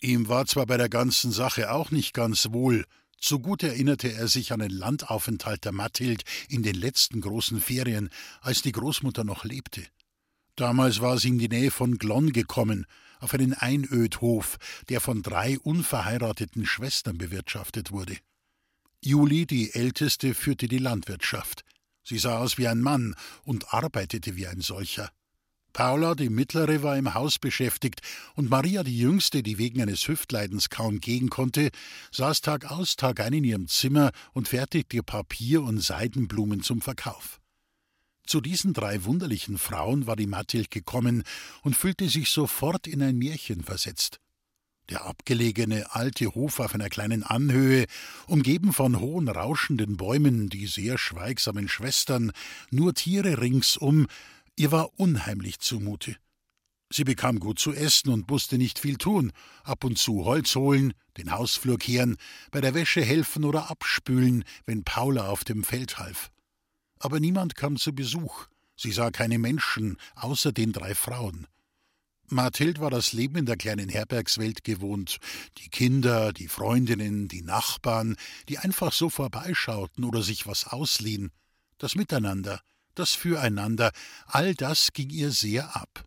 Ihm 0.00 0.28
war 0.28 0.46
zwar 0.46 0.66
bei 0.66 0.76
der 0.76 0.88
ganzen 0.88 1.32
Sache 1.32 1.72
auch 1.72 1.90
nicht 1.90 2.14
ganz 2.14 2.52
wohl, 2.52 2.84
so 3.20 3.38
gut 3.38 3.62
erinnerte 3.62 4.12
er 4.12 4.28
sich 4.28 4.52
an 4.52 4.60
den 4.60 4.70
Landaufenthalt 4.70 5.64
der 5.64 5.72
Mathild 5.72 6.22
in 6.48 6.62
den 6.62 6.74
letzten 6.74 7.20
großen 7.20 7.60
Ferien, 7.60 8.08
als 8.40 8.62
die 8.62 8.72
Großmutter 8.72 9.24
noch 9.24 9.44
lebte. 9.44 9.84
Damals 10.56 11.00
war 11.00 11.18
sie 11.18 11.28
in 11.28 11.38
die 11.38 11.48
Nähe 11.48 11.70
von 11.70 11.98
Glonn 11.98 12.32
gekommen, 12.32 12.86
auf 13.20 13.34
einen 13.34 13.54
Einödhof, 13.54 14.58
der 14.88 15.00
von 15.00 15.22
drei 15.22 15.58
unverheirateten 15.58 16.66
Schwestern 16.66 17.18
bewirtschaftet 17.18 17.92
wurde. 17.92 18.16
Juli, 19.02 19.46
die 19.46 19.72
Älteste, 19.72 20.34
führte 20.34 20.68
die 20.68 20.78
Landwirtschaft. 20.78 21.64
Sie 22.02 22.18
sah 22.18 22.38
aus 22.38 22.58
wie 22.58 22.68
ein 22.68 22.80
Mann 22.80 23.14
und 23.44 23.72
arbeitete 23.72 24.36
wie 24.36 24.46
ein 24.46 24.60
solcher. 24.60 25.10
Paula, 25.72 26.14
die 26.14 26.28
mittlere, 26.28 26.82
war 26.82 26.98
im 26.98 27.14
Haus 27.14 27.38
beschäftigt, 27.38 28.00
und 28.34 28.50
Maria, 28.50 28.82
die 28.82 28.98
jüngste, 28.98 29.42
die 29.42 29.58
wegen 29.58 29.80
eines 29.80 30.08
Hüftleidens 30.08 30.68
kaum 30.68 31.00
gehen 31.00 31.30
konnte, 31.30 31.70
saß 32.10 32.40
Tag 32.40 32.70
aus, 32.70 32.96
Tag 32.96 33.20
ein 33.20 33.32
in 33.32 33.44
ihrem 33.44 33.68
Zimmer 33.68 34.10
und 34.32 34.48
fertigte 34.48 35.02
Papier 35.02 35.62
und 35.62 35.80
Seidenblumen 35.80 36.62
zum 36.62 36.80
Verkauf. 36.80 37.40
Zu 38.30 38.40
diesen 38.40 38.74
drei 38.74 39.02
wunderlichen 39.06 39.58
Frauen 39.58 40.06
war 40.06 40.14
die 40.14 40.28
Mathild 40.28 40.70
gekommen 40.70 41.24
und 41.62 41.76
fühlte 41.76 42.08
sich 42.08 42.30
sofort 42.30 42.86
in 42.86 43.02
ein 43.02 43.18
Märchen 43.18 43.64
versetzt. 43.64 44.20
Der 44.88 45.04
abgelegene 45.04 45.92
alte 45.96 46.26
Hof 46.26 46.60
auf 46.60 46.72
einer 46.72 46.90
kleinen 46.90 47.24
Anhöhe, 47.24 47.86
umgeben 48.28 48.72
von 48.72 49.00
hohen 49.00 49.26
rauschenden 49.26 49.96
Bäumen, 49.96 50.48
die 50.48 50.68
sehr 50.68 50.96
schweigsamen 50.96 51.66
Schwestern, 51.66 52.30
nur 52.70 52.94
Tiere 52.94 53.40
ringsum, 53.40 54.06
ihr 54.54 54.70
war 54.70 54.90
unheimlich 54.96 55.58
zumute. 55.58 56.14
Sie 56.88 57.02
bekam 57.02 57.40
gut 57.40 57.58
zu 57.58 57.72
essen 57.72 58.10
und 58.10 58.30
musste 58.30 58.58
nicht 58.58 58.78
viel 58.78 58.96
tun, 58.96 59.32
ab 59.64 59.82
und 59.82 59.98
zu 59.98 60.24
Holz 60.24 60.54
holen, 60.54 60.94
den 61.16 61.32
Hausflur 61.32 61.78
kehren, 61.78 62.16
bei 62.52 62.60
der 62.60 62.74
Wäsche 62.74 63.02
helfen 63.02 63.42
oder 63.44 63.72
abspülen, 63.72 64.44
wenn 64.66 64.84
Paula 64.84 65.26
auf 65.26 65.42
dem 65.42 65.64
Feld 65.64 65.98
half 65.98 66.30
aber 67.00 67.18
niemand 67.18 67.56
kam 67.56 67.76
zu 67.76 67.92
Besuch, 67.92 68.46
Sie 68.76 68.92
sah 68.92 69.10
keine 69.10 69.38
Menschen, 69.38 69.98
außer 70.14 70.52
den 70.52 70.72
drei 70.72 70.94
Frauen. 70.94 71.46
Mathild 72.28 72.80
war 72.80 72.88
das 72.88 73.12
Leben 73.12 73.36
in 73.36 73.44
der 73.44 73.58
kleinen 73.58 73.90
Herbergswelt 73.90 74.64
gewohnt. 74.64 75.18
Die 75.58 75.68
Kinder, 75.68 76.32
die 76.32 76.48
Freundinnen, 76.48 77.28
die 77.28 77.42
Nachbarn, 77.42 78.16
die 78.48 78.56
einfach 78.56 78.94
so 78.94 79.10
vorbeischauten 79.10 80.04
oder 80.04 80.22
sich 80.22 80.46
was 80.46 80.66
ausliehen. 80.66 81.30
Das 81.76 81.94
Miteinander, 81.94 82.62
das 82.94 83.12
Füreinander, 83.12 83.90
all 84.24 84.54
das 84.54 84.94
ging 84.94 85.10
ihr 85.10 85.30
sehr 85.30 85.76
ab. 85.76 86.04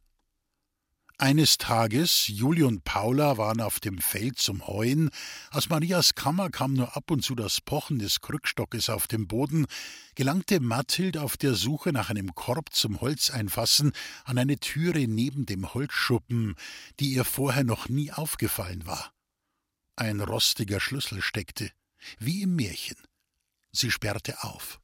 Eines 1.19 1.59
Tages, 1.59 2.27
Juli 2.27 2.63
und 2.63 2.83
Paula 2.83 3.37
waren 3.37 3.61
auf 3.61 3.79
dem 3.79 3.99
Feld 3.99 4.39
zum 4.39 4.65
Heuen, 4.65 5.11
aus 5.51 5.69
Marias 5.69 6.15
Kammer 6.15 6.49
kam 6.49 6.73
nur 6.73 6.97
ab 6.97 7.11
und 7.11 7.23
zu 7.23 7.35
das 7.35 7.61
Pochen 7.61 7.99
des 7.99 8.19
Krückstockes 8.21 8.89
auf 8.89 9.07
dem 9.07 9.27
Boden, 9.27 9.67
gelangte 10.15 10.59
Mathild 10.59 11.17
auf 11.17 11.37
der 11.37 11.53
Suche 11.53 11.93
nach 11.93 12.09
einem 12.09 12.33
Korb 12.33 12.73
zum 12.73 12.99
Holzeinfassen 12.99 13.91
an 14.25 14.39
eine 14.39 14.57
Türe 14.57 15.07
neben 15.07 15.45
dem 15.45 15.73
Holzschuppen, 15.73 16.55
die 16.99 17.13
ihr 17.13 17.25
vorher 17.25 17.63
noch 17.63 17.89
nie 17.89 18.11
aufgefallen 18.11 18.85
war. 18.87 19.13
Ein 19.95 20.19
rostiger 20.19 20.79
Schlüssel 20.79 21.21
steckte, 21.21 21.71
wie 22.17 22.41
im 22.41 22.55
Märchen. 22.55 22.97
Sie 23.71 23.91
sperrte 23.91 24.43
auf. 24.43 24.79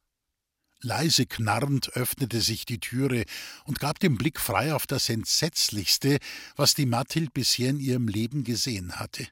Leise 0.81 1.25
knarrend 1.25 1.89
öffnete 1.95 2.41
sich 2.41 2.65
die 2.65 2.79
Türe 2.79 3.25
und 3.65 3.79
gab 3.79 3.99
den 3.99 4.17
Blick 4.17 4.39
frei 4.39 4.73
auf 4.73 4.87
das 4.87 5.09
Entsetzlichste, 5.09 6.19
was 6.55 6.73
die 6.73 6.85
Mathild 6.85 7.33
bisher 7.33 7.69
in 7.69 7.79
ihrem 7.79 8.07
Leben 8.07 8.43
gesehen 8.43 8.93
hatte. 8.99 9.27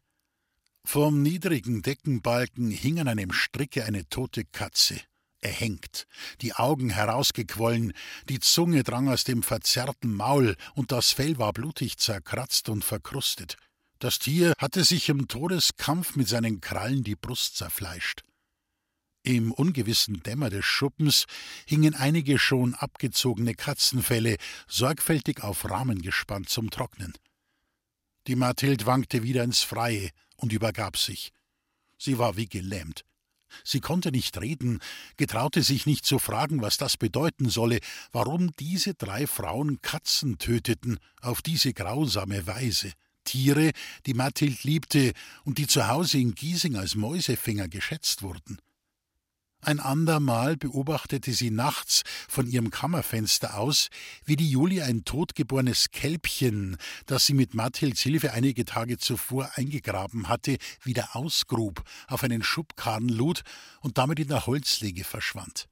Vom 0.83 1.21
niedrigen 1.21 1.81
Deckenbalken 1.81 2.71
hing 2.71 2.99
an 2.99 3.07
einem 3.07 3.31
Stricke 3.31 3.85
eine 3.85 4.07
tote 4.09 4.45
Katze, 4.45 4.99
erhängt, 5.41 6.07
die 6.41 6.53
Augen 6.53 6.89
herausgequollen, 6.89 7.93
die 8.29 8.39
Zunge 8.39 8.83
drang 8.83 9.07
aus 9.09 9.23
dem 9.23 9.43
verzerrten 9.43 10.13
Maul 10.13 10.55
und 10.75 10.91
das 10.91 11.11
Fell 11.11 11.37
war 11.37 11.53
blutig 11.53 11.97
zerkratzt 11.97 12.69
und 12.69 12.83
verkrustet. 12.83 13.57
Das 13.99 14.19
Tier 14.19 14.53
hatte 14.57 14.83
sich 14.83 15.09
im 15.09 15.27
Todeskampf 15.27 16.15
mit 16.15 16.27
seinen 16.27 16.61
Krallen 16.61 17.03
die 17.03 17.15
Brust 17.15 17.57
zerfleischt. 17.57 18.23
Im 19.27 19.51
ungewissen 19.51 20.23
Dämmer 20.23 20.49
des 20.49 20.63
Schuppens 20.63 21.25
hingen 21.65 21.93
einige 21.95 22.39
schon 22.39 22.75
abgezogene 22.75 23.55
Katzenfelle 23.55 24.37
sorgfältig 24.69 25.43
auf 25.43 25.69
Rahmen 25.69 26.01
gespannt 26.01 26.47
zum 26.47 26.69
Trocknen. 26.69 27.11
Die 28.27 28.37
Mathild 28.37 28.85
wankte 28.85 29.23
wieder 29.23 29.43
ins 29.43 29.63
Freie 29.63 30.11
und 30.37 30.53
übergab 30.53 30.95
sich. 30.95 31.33
Sie 31.97 32.17
war 32.17 32.37
wie 32.37 32.47
gelähmt. 32.47 33.03
Sie 33.65 33.81
konnte 33.81 34.13
nicht 34.13 34.39
reden, 34.39 34.79
getraute 35.17 35.61
sich 35.61 35.85
nicht 35.85 36.05
zu 36.05 36.19
fragen, 36.19 36.61
was 36.61 36.77
das 36.77 36.95
bedeuten 36.95 37.49
solle, 37.49 37.79
warum 38.13 38.55
diese 38.61 38.93
drei 38.93 39.27
Frauen 39.27 39.81
Katzen 39.81 40.37
töteten 40.37 40.99
auf 41.19 41.41
diese 41.41 41.73
grausame 41.73 42.47
Weise. 42.47 42.93
Tiere, 43.25 43.71
die 44.05 44.13
Mathild 44.13 44.63
liebte 44.63 45.11
und 45.43 45.57
die 45.57 45.67
zu 45.67 45.89
Hause 45.89 46.17
in 46.17 46.33
Giesing 46.33 46.77
als 46.77 46.95
Mäusefänger 46.95 47.67
geschätzt 47.67 48.21
wurden. 48.21 48.61
Ein 49.61 49.79
andermal 49.79 50.55
beobachtete 50.55 51.33
sie 51.33 51.49
nachts 51.49 52.03
von 52.29 52.47
ihrem 52.47 52.69
Kammerfenster 52.69 53.57
aus, 53.57 53.89
wie 54.23 54.35
die 54.35 54.49
Julie 54.49 54.83
ein 54.83 55.03
totgeborenes 55.03 55.89
Kälbchen, 55.91 56.77
das 57.07 57.25
sie 57.25 57.33
mit 57.33 57.53
Mathilds 57.53 58.01
Hilfe 58.01 58.33
einige 58.33 58.65
Tage 58.65 58.97
zuvor 58.97 59.49
eingegraben 59.55 60.29
hatte, 60.29 60.57
wieder 60.83 61.15
ausgrub, 61.15 61.83
auf 62.07 62.23
einen 62.23 62.43
Schubkarren 62.43 63.09
lud 63.09 63.41
und 63.81 63.97
damit 63.97 64.19
in 64.19 64.27
der 64.27 64.45
Holzlege 64.45 65.03
verschwand. 65.03 65.67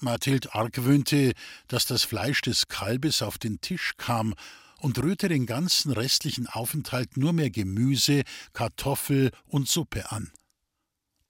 Mathild 0.00 0.54
argwöhnte, 0.54 1.32
dass 1.68 1.86
das 1.86 2.02
Fleisch 2.02 2.40
des 2.40 2.66
Kalbes 2.66 3.22
auf 3.22 3.38
den 3.38 3.60
Tisch 3.60 3.92
kam 3.98 4.34
und 4.80 4.98
rührte 4.98 5.28
den 5.28 5.46
ganzen 5.46 5.92
restlichen 5.92 6.48
Aufenthalt 6.48 7.16
nur 7.16 7.32
mehr 7.32 7.50
Gemüse, 7.50 8.22
Kartoffel 8.52 9.30
und 9.46 9.68
Suppe 9.68 10.10
an. 10.10 10.32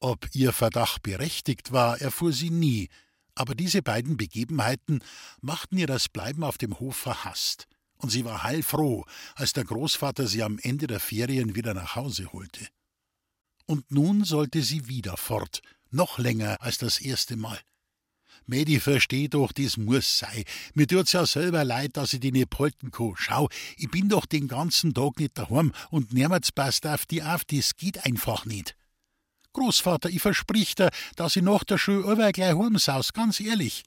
Ob 0.02 0.34
ihr 0.34 0.52
Verdacht 0.52 1.04
berechtigt 1.04 1.70
war, 1.70 2.00
erfuhr 2.00 2.32
sie 2.32 2.50
nie, 2.50 2.88
aber 3.36 3.54
diese 3.54 3.82
beiden 3.82 4.16
Begebenheiten 4.16 4.98
machten 5.40 5.78
ihr 5.78 5.86
das 5.86 6.08
Bleiben 6.08 6.42
auf 6.42 6.58
dem 6.58 6.80
Hof 6.80 6.96
verhasst, 6.96 7.68
und 7.98 8.10
sie 8.10 8.24
war 8.24 8.42
heilfroh, 8.42 9.04
als 9.36 9.52
der 9.52 9.62
Großvater 9.62 10.26
sie 10.26 10.42
am 10.42 10.58
Ende 10.58 10.88
der 10.88 10.98
Ferien 10.98 11.54
wieder 11.54 11.72
nach 11.72 11.94
Hause 11.94 12.32
holte. 12.32 12.66
Und 13.66 13.92
nun 13.92 14.24
sollte 14.24 14.62
sie 14.62 14.88
wieder 14.88 15.16
fort, 15.16 15.62
noch 15.92 16.18
länger 16.18 16.56
als 16.60 16.78
das 16.78 17.00
erste 17.00 17.36
Mal. 17.36 17.60
Mädi, 18.44 18.80
versteh 18.80 19.28
doch, 19.28 19.52
dies 19.52 19.76
muss 19.76 20.18
sei. 20.18 20.42
Mir 20.74 20.88
tut's 20.88 21.12
ja 21.12 21.24
selber 21.26 21.62
leid, 21.62 21.96
dass 21.96 22.12
ich 22.12 22.18
die 22.18 22.32
nicht 22.32 22.58
halten 22.58 22.90
kann. 22.90 23.14
Schau, 23.14 23.48
ich 23.76 23.88
bin 23.88 24.08
doch 24.08 24.26
den 24.26 24.48
ganzen 24.48 24.94
Tag 24.94 25.20
nicht 25.20 25.38
daheim 25.38 25.72
und 25.90 26.12
niemals 26.12 26.50
passt 26.50 26.88
auf 26.88 27.06
die 27.06 27.22
auf, 27.22 27.44
das 27.44 27.76
geht 27.76 28.04
einfach 28.04 28.46
nicht. 28.46 28.74
Großvater, 29.52 30.08
ich 30.08 30.22
versprich 30.22 30.74
dir, 30.74 30.90
dass 31.16 31.36
ich 31.36 31.42
nach 31.42 31.64
der 31.64 31.78
Schule 31.78 32.08
aber 32.08 32.32
gleich 32.32 32.56
heimsaus, 32.56 33.12
ganz 33.12 33.40
ehrlich. 33.40 33.84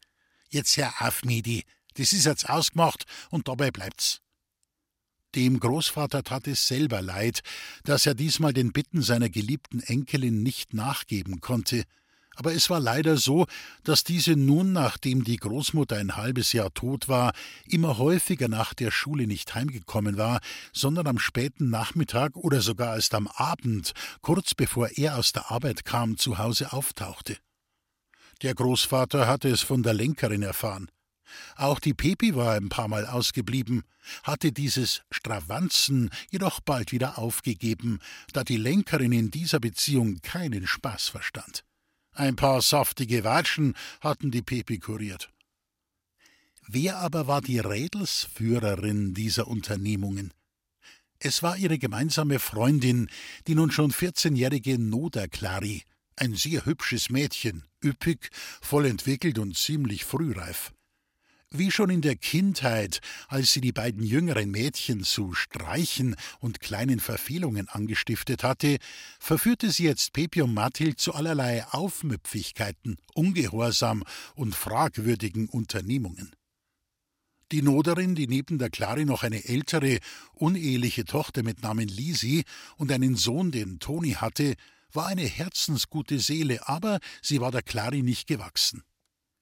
Jetzt 0.50 0.78
hör 0.78 0.94
auf, 1.00 1.24
Medi, 1.24 1.64
das 1.96 2.14
ist 2.14 2.26
jetzt 2.26 2.50
ausgemacht 2.50 3.06
und 3.30 3.48
dabei 3.48 3.72
bleibt's. 3.72 4.22
Dem 5.36 5.60
Großvater 5.60 6.24
tat 6.24 6.48
es 6.48 6.68
selber 6.68 7.02
leid, 7.02 7.42
dass 7.84 8.06
er 8.06 8.16
diesmal 8.16 8.54
den 8.54 8.72
Bitten 8.72 9.02
seiner 9.02 9.30
geliebten 9.30 9.82
Enkelin 9.82 10.44
nicht 10.44 10.74
nachgeben 10.74 11.42
konnte, 11.42 11.84
aber 12.36 12.54
es 12.54 12.70
war 12.70 12.80
leider 12.80 13.18
so, 13.18 13.46
dass 13.84 14.04
diese 14.04 14.36
nun, 14.36 14.74
nachdem 14.74 15.24
die 15.24 15.38
Großmutter 15.38 15.98
ein 15.98 16.16
halbes 16.16 16.54
Jahr 16.54 16.74
tot 16.74 17.08
war, 17.08 17.34
immer 17.68 17.98
häufiger 17.98 18.48
nach 18.48 18.74
der 18.74 18.92
Schule 18.92 19.28
nicht 19.28 19.56
heimgekommen 19.56 20.18
war, 20.18 20.40
sondern 20.74 21.08
am 21.08 21.20
späten 21.20 21.70
Nachmittag 21.70 22.36
oder 22.36 22.62
sogar 22.62 22.96
erst 22.96 23.14
am 23.14 23.28
Abend, 23.28 23.94
kurz 24.22 24.54
bevor 24.54 24.90
er 24.90 25.18
aus 25.18 25.32
der 25.32 25.52
Arbeit 25.52 25.86
kam, 25.86 26.18
zu 26.18 26.38
Hause 26.38 26.74
auftauchte. 26.74 27.38
Der 28.42 28.54
Großvater 28.54 29.28
hatte 29.28 29.50
es 29.50 29.62
von 29.62 29.84
der 29.84 29.94
Lenkerin 29.94 30.44
erfahren. 30.44 30.90
Auch 31.56 31.80
die 31.80 31.94
Pepi 31.94 32.36
war 32.36 32.54
ein 32.54 32.70
paar 32.70 32.88
Mal 32.88 33.06
ausgeblieben, 33.06 33.84
hatte 34.24 34.52
dieses 34.52 35.02
Stravanzen 35.10 36.10
jedoch 36.32 36.60
bald 36.60 36.92
wieder 36.92 37.18
aufgegeben, 37.18 38.00
da 38.34 38.44
die 38.44 38.58
Lenkerin 38.58 39.12
in 39.12 39.32
dieser 39.32 39.60
Beziehung 39.60 40.20
keinen 40.22 40.68
Spaß 40.68 41.10
verstand. 41.10 41.65
Ein 42.16 42.38
paar 42.38 42.62
saftige 42.62 43.26
Watschen 43.26 43.76
hatten 44.00 44.32
die 44.32 44.42
Pepi 44.42 44.80
kuriert. 44.80 45.30
Wer 46.66 46.98
aber 46.98 47.28
war 47.28 47.42
die 47.42 47.60
Rädelsführerin 47.60 49.14
dieser 49.14 49.48
Unternehmungen? 49.48 50.34
Es 51.20 51.44
war 51.44 51.58
ihre 51.58 51.78
gemeinsame 51.78 52.40
Freundin, 52.40 53.10
die 53.48 53.56
nun 53.56 53.70
schon 53.70 53.92
vierzehnjährige 53.92 54.80
Noda 54.80 55.28
Clary, 55.28 55.84
ein 56.16 56.36
sehr 56.36 56.66
hübsches 56.66 57.10
Mädchen, 57.10 57.66
üppig, 57.84 58.30
voll 58.62 58.86
entwickelt 58.86 59.38
und 59.38 59.58
ziemlich 59.58 60.06
frühreif. 60.06 60.72
Wie 61.58 61.72
schon 61.72 61.90
in 61.90 62.02
der 62.02 62.18
Kindheit, 62.18 63.00
als 63.30 63.54
sie 63.54 63.62
die 63.62 63.72
beiden 63.72 64.04
jüngeren 64.04 64.52
Mädchen 64.52 65.06
zu 65.06 65.34
Streichen 65.34 66.18
und 66.42 66.60
kleinen 66.60 67.00
Verfehlungen 67.00 67.70
angestiftet 67.70 68.44
hatte, 68.44 68.76
verführte 69.20 69.72
sie 69.72 69.86
jetzt 69.86 70.12
Pepi 70.12 70.42
und 70.42 70.54
Mathild 70.54 71.00
zu 71.00 71.14
allerlei 71.14 71.66
Aufmüpfigkeiten, 71.68 72.98
Ungehorsam 73.14 74.04
und 74.36 74.54
fragwürdigen 74.54 75.48
Unternehmungen. 75.48 76.36
Die 77.54 77.62
Noderin, 77.62 78.16
die 78.16 78.28
neben 78.28 78.58
der 78.58 78.70
Clary 78.70 79.06
noch 79.06 79.24
eine 79.24 79.46
ältere, 79.46 80.00
uneheliche 80.34 81.06
Tochter 81.06 81.42
mit 81.42 81.64
Namen 81.64 81.88
Lisi 81.88 82.44
und 82.76 82.92
einen 82.92 83.16
Sohn, 83.16 83.52
den 83.52 83.80
Toni 83.80 84.12
hatte, 84.12 84.56
war 84.92 85.08
eine 85.08 85.26
herzensgute 85.26 86.20
Seele, 86.20 86.68
aber 86.68 87.00
sie 87.22 87.40
war 87.40 87.52
der 87.52 87.62
Clary 87.62 88.04
nicht 88.04 88.28
gewachsen. 88.28 88.84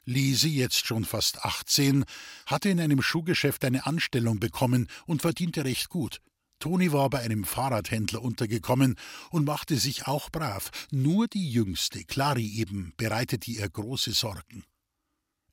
Lisi, 0.06 0.50
jetzt 0.50 0.86
schon 0.86 1.06
fast 1.06 1.46
18, 1.46 2.04
hatte 2.46 2.70
in 2.70 2.80
einem 2.80 3.02
Schuhgeschäft 3.02 3.64
eine 3.64 3.86
Anstellung 3.86 4.40
bekommen 4.40 4.88
und 5.06 5.22
verdiente 5.22 5.64
recht 5.64 5.90
gut. 5.90 6.20
Toni 6.60 6.92
war 6.92 7.10
bei 7.10 7.20
einem 7.20 7.44
Fahrradhändler 7.44 8.22
untergekommen 8.22 8.96
und 9.32 9.46
machte 9.46 9.78
sich 9.78 10.08
auch 10.08 10.30
brav. 10.30 10.72
Nur 10.92 11.28
die 11.28 11.50
Jüngste, 11.50 12.04
Clary 12.04 12.48
eben, 12.48 12.94
bereitete 12.98 13.52
ihr 13.52 13.68
große 13.68 14.12
Sorgen. 14.12 14.64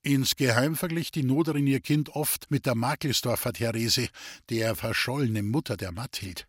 Insgeheim 0.03 0.77
verglich 0.77 1.11
die 1.11 1.25
Noderin 1.25 1.67
ihr 1.67 1.81
Kind 1.81 2.11
oft 2.11 2.51
mit 2.51 2.65
der 2.65 2.75
Makelsdorfer 2.75 3.53
Therese, 3.53 4.09
der 4.49 4.75
verschollenen 4.75 5.49
Mutter 5.49 5.77
der 5.77 5.93
Mathild. 5.93 6.47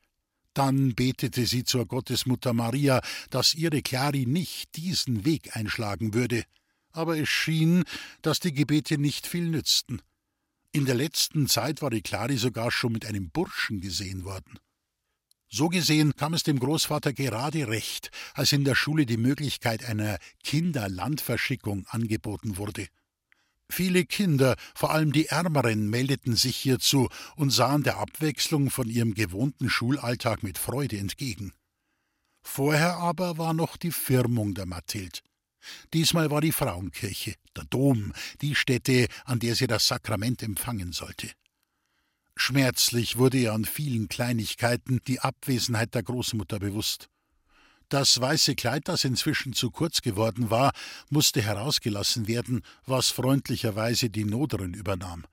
Dann 0.53 0.95
betete 0.95 1.45
sie 1.45 1.63
zur 1.63 1.85
Gottesmutter 1.85 2.53
Maria, 2.53 3.01
dass 3.29 3.53
ihre 3.53 3.81
Clary 3.81 4.25
nicht 4.25 4.75
diesen 4.75 5.25
Weg 5.25 5.55
einschlagen 5.55 6.13
würde 6.13 6.45
aber 6.93 7.17
es 7.17 7.29
schien, 7.29 7.83
dass 8.21 8.39
die 8.39 8.53
Gebete 8.53 8.97
nicht 8.97 9.27
viel 9.27 9.47
nützten. 9.47 10.01
In 10.71 10.85
der 10.85 10.95
letzten 10.95 11.47
Zeit 11.47 11.81
war 11.81 11.89
die 11.89 12.01
Clari 12.01 12.37
sogar 12.37 12.71
schon 12.71 12.93
mit 12.93 13.05
einem 13.05 13.29
Burschen 13.29 13.81
gesehen 13.81 14.23
worden. 14.23 14.59
So 15.49 15.67
gesehen 15.67 16.15
kam 16.15 16.33
es 16.33 16.43
dem 16.43 16.59
Großvater 16.59 17.11
gerade 17.11 17.67
recht, 17.67 18.09
als 18.33 18.53
in 18.53 18.63
der 18.63 18.75
Schule 18.75 19.05
die 19.05 19.17
Möglichkeit 19.17 19.83
einer 19.83 20.17
Kinderlandverschickung 20.43 21.85
angeboten 21.89 22.55
wurde. 22.55 22.87
Viele 23.69 24.05
Kinder, 24.05 24.55
vor 24.73 24.91
allem 24.91 25.11
die 25.11 25.27
Ärmeren, 25.27 25.89
meldeten 25.89 26.35
sich 26.37 26.55
hierzu 26.55 27.09
und 27.35 27.51
sahen 27.51 27.83
der 27.83 27.97
Abwechslung 27.97 28.69
von 28.69 28.89
ihrem 28.89 29.13
gewohnten 29.13 29.69
Schulalltag 29.69 30.41
mit 30.41 30.57
Freude 30.57 30.97
entgegen. 30.97 31.53
Vorher 32.41 32.97
aber 32.97 33.37
war 33.37 33.53
noch 33.53 33.75
die 33.75 33.91
Firmung 33.91 34.53
der 34.53 34.65
Mathild. 34.65 35.21
Diesmal 35.93 36.31
war 36.31 36.41
die 36.41 36.51
Frauenkirche, 36.51 37.35
der 37.55 37.65
Dom, 37.65 38.13
die 38.41 38.55
Stätte, 38.55 39.07
an 39.25 39.39
der 39.39 39.55
sie 39.55 39.67
das 39.67 39.87
Sakrament 39.87 40.43
empfangen 40.43 40.91
sollte. 40.91 41.29
Schmerzlich 42.35 43.17
wurde 43.17 43.37
ihr 43.37 43.53
an 43.53 43.65
vielen 43.65 44.07
Kleinigkeiten 44.07 44.99
die 45.07 45.19
Abwesenheit 45.19 45.93
der 45.93 46.03
Großmutter 46.03 46.59
bewusst. 46.59 47.07
Das 47.89 48.21
weiße 48.21 48.55
Kleid, 48.55 48.87
das 48.87 49.03
inzwischen 49.03 49.51
zu 49.51 49.69
kurz 49.69 50.01
geworden 50.01 50.49
war, 50.49 50.71
musste 51.09 51.41
herausgelassen 51.41 52.27
werden, 52.27 52.61
was 52.85 53.09
freundlicherweise 53.09 54.09
die 54.09 54.23
Noderin 54.23 54.73
übernahm. 54.73 55.25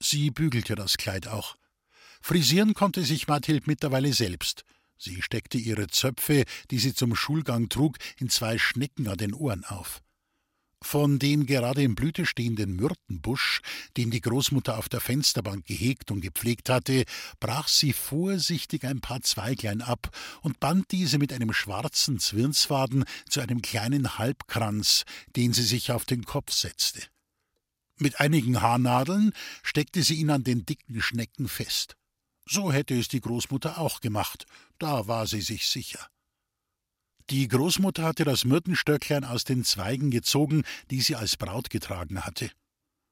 Sie 0.00 0.32
bügelte 0.32 0.74
das 0.74 0.96
Kleid 0.96 1.28
auch. 1.28 1.56
Frisieren 2.20 2.74
konnte 2.74 3.04
sich 3.04 3.28
Mathild 3.28 3.68
mittlerweile 3.68 4.12
selbst. 4.12 4.64
Sie 5.04 5.20
steckte 5.20 5.58
ihre 5.58 5.88
Zöpfe, 5.88 6.44
die 6.70 6.78
sie 6.78 6.94
zum 6.94 7.16
Schulgang 7.16 7.68
trug, 7.68 7.98
in 8.18 8.28
zwei 8.28 8.56
Schnecken 8.56 9.08
an 9.08 9.18
den 9.18 9.34
Ohren 9.34 9.64
auf. 9.64 10.00
Von 10.80 11.18
dem 11.18 11.46
gerade 11.46 11.82
in 11.82 11.96
Blüte 11.96 12.24
stehenden 12.24 12.76
Myrtenbusch, 12.76 13.62
den 13.96 14.12
die 14.12 14.20
Großmutter 14.20 14.78
auf 14.78 14.88
der 14.88 15.00
Fensterbank 15.00 15.66
gehegt 15.66 16.12
und 16.12 16.20
gepflegt 16.20 16.68
hatte, 16.68 17.04
brach 17.40 17.66
sie 17.66 17.92
vorsichtig 17.92 18.84
ein 18.84 19.00
paar 19.00 19.22
Zweiglein 19.22 19.82
ab 19.82 20.16
und 20.40 20.60
band 20.60 20.92
diese 20.92 21.18
mit 21.18 21.32
einem 21.32 21.52
schwarzen 21.52 22.20
Zwirnsfaden 22.20 23.04
zu 23.28 23.40
einem 23.40 23.60
kleinen 23.60 24.18
Halbkranz, 24.18 25.02
den 25.34 25.52
sie 25.52 25.64
sich 25.64 25.90
auf 25.90 26.04
den 26.04 26.24
Kopf 26.24 26.52
setzte. 26.52 27.02
Mit 27.98 28.20
einigen 28.20 28.60
Haarnadeln 28.60 29.32
steckte 29.64 30.04
sie 30.04 30.14
ihn 30.14 30.30
an 30.30 30.44
den 30.44 30.64
dicken 30.64 31.02
Schnecken 31.02 31.48
fest. 31.48 31.96
So 32.48 32.72
hätte 32.72 32.98
es 32.98 33.08
die 33.08 33.20
Großmutter 33.20 33.78
auch 33.78 34.00
gemacht, 34.00 34.46
da 34.78 35.06
war 35.06 35.26
sie 35.26 35.40
sich 35.40 35.66
sicher. 35.66 36.08
Die 37.30 37.48
Großmutter 37.48 38.02
hatte 38.02 38.24
das 38.24 38.44
Myrtenstöcklein 38.44 39.24
aus 39.24 39.44
den 39.44 39.64
Zweigen 39.64 40.10
gezogen, 40.10 40.64
die 40.90 41.00
sie 41.00 41.16
als 41.16 41.36
Braut 41.36 41.70
getragen 41.70 42.24
hatte. 42.24 42.50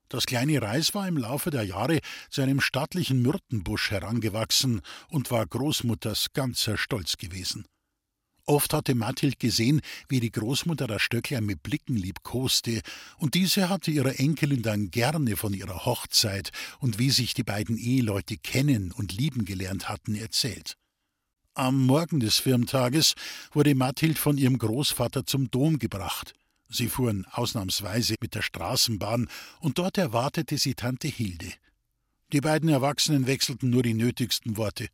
Das 0.08 0.26
kleine 0.26 0.60
Reis 0.60 0.92
war 0.92 1.06
im 1.06 1.16
Laufe 1.16 1.50
der 1.50 1.62
Jahre 1.62 2.00
zu 2.30 2.42
einem 2.42 2.60
stattlichen 2.60 3.22
Myrtenbusch 3.22 3.92
herangewachsen 3.92 4.82
und 5.08 5.30
war 5.30 5.46
Großmutters 5.46 6.32
ganzer 6.32 6.76
Stolz 6.76 7.16
gewesen. 7.16 7.64
Oft 8.50 8.74
hatte 8.74 8.96
Mathild 8.96 9.38
gesehen, 9.38 9.80
wie 10.08 10.18
die 10.18 10.32
Großmutter 10.32 10.88
das 10.88 11.02
Stöcklein 11.02 11.46
mit 11.46 11.62
Blicken 11.62 11.94
liebkoste, 11.94 12.80
und 13.16 13.34
diese 13.34 13.68
hatte 13.68 13.92
ihrer 13.92 14.18
Enkelin 14.18 14.62
dann 14.62 14.90
gerne 14.90 15.36
von 15.36 15.54
ihrer 15.54 15.84
Hochzeit 15.84 16.50
und 16.80 16.98
wie 16.98 17.10
sich 17.10 17.32
die 17.32 17.44
beiden 17.44 17.78
Eheleute 17.78 18.36
kennen 18.36 18.90
und 18.90 19.12
lieben 19.12 19.44
gelernt 19.44 19.88
hatten 19.88 20.16
erzählt. 20.16 20.76
Am 21.54 21.86
Morgen 21.86 22.18
des 22.18 22.38
Firmtages 22.38 23.14
wurde 23.52 23.76
Mathild 23.76 24.18
von 24.18 24.36
ihrem 24.36 24.58
Großvater 24.58 25.24
zum 25.24 25.48
Dom 25.52 25.78
gebracht. 25.78 26.34
Sie 26.68 26.88
fuhren 26.88 27.26
ausnahmsweise 27.30 28.16
mit 28.20 28.34
der 28.34 28.42
Straßenbahn, 28.42 29.28
und 29.60 29.78
dort 29.78 29.96
erwartete 29.96 30.58
sie 30.58 30.74
Tante 30.74 31.06
Hilde. 31.06 31.52
Die 32.32 32.40
beiden 32.40 32.68
Erwachsenen 32.68 33.28
wechselten 33.28 33.70
nur 33.70 33.84
die 33.84 33.94
nötigsten 33.94 34.56
Worte. 34.56 34.88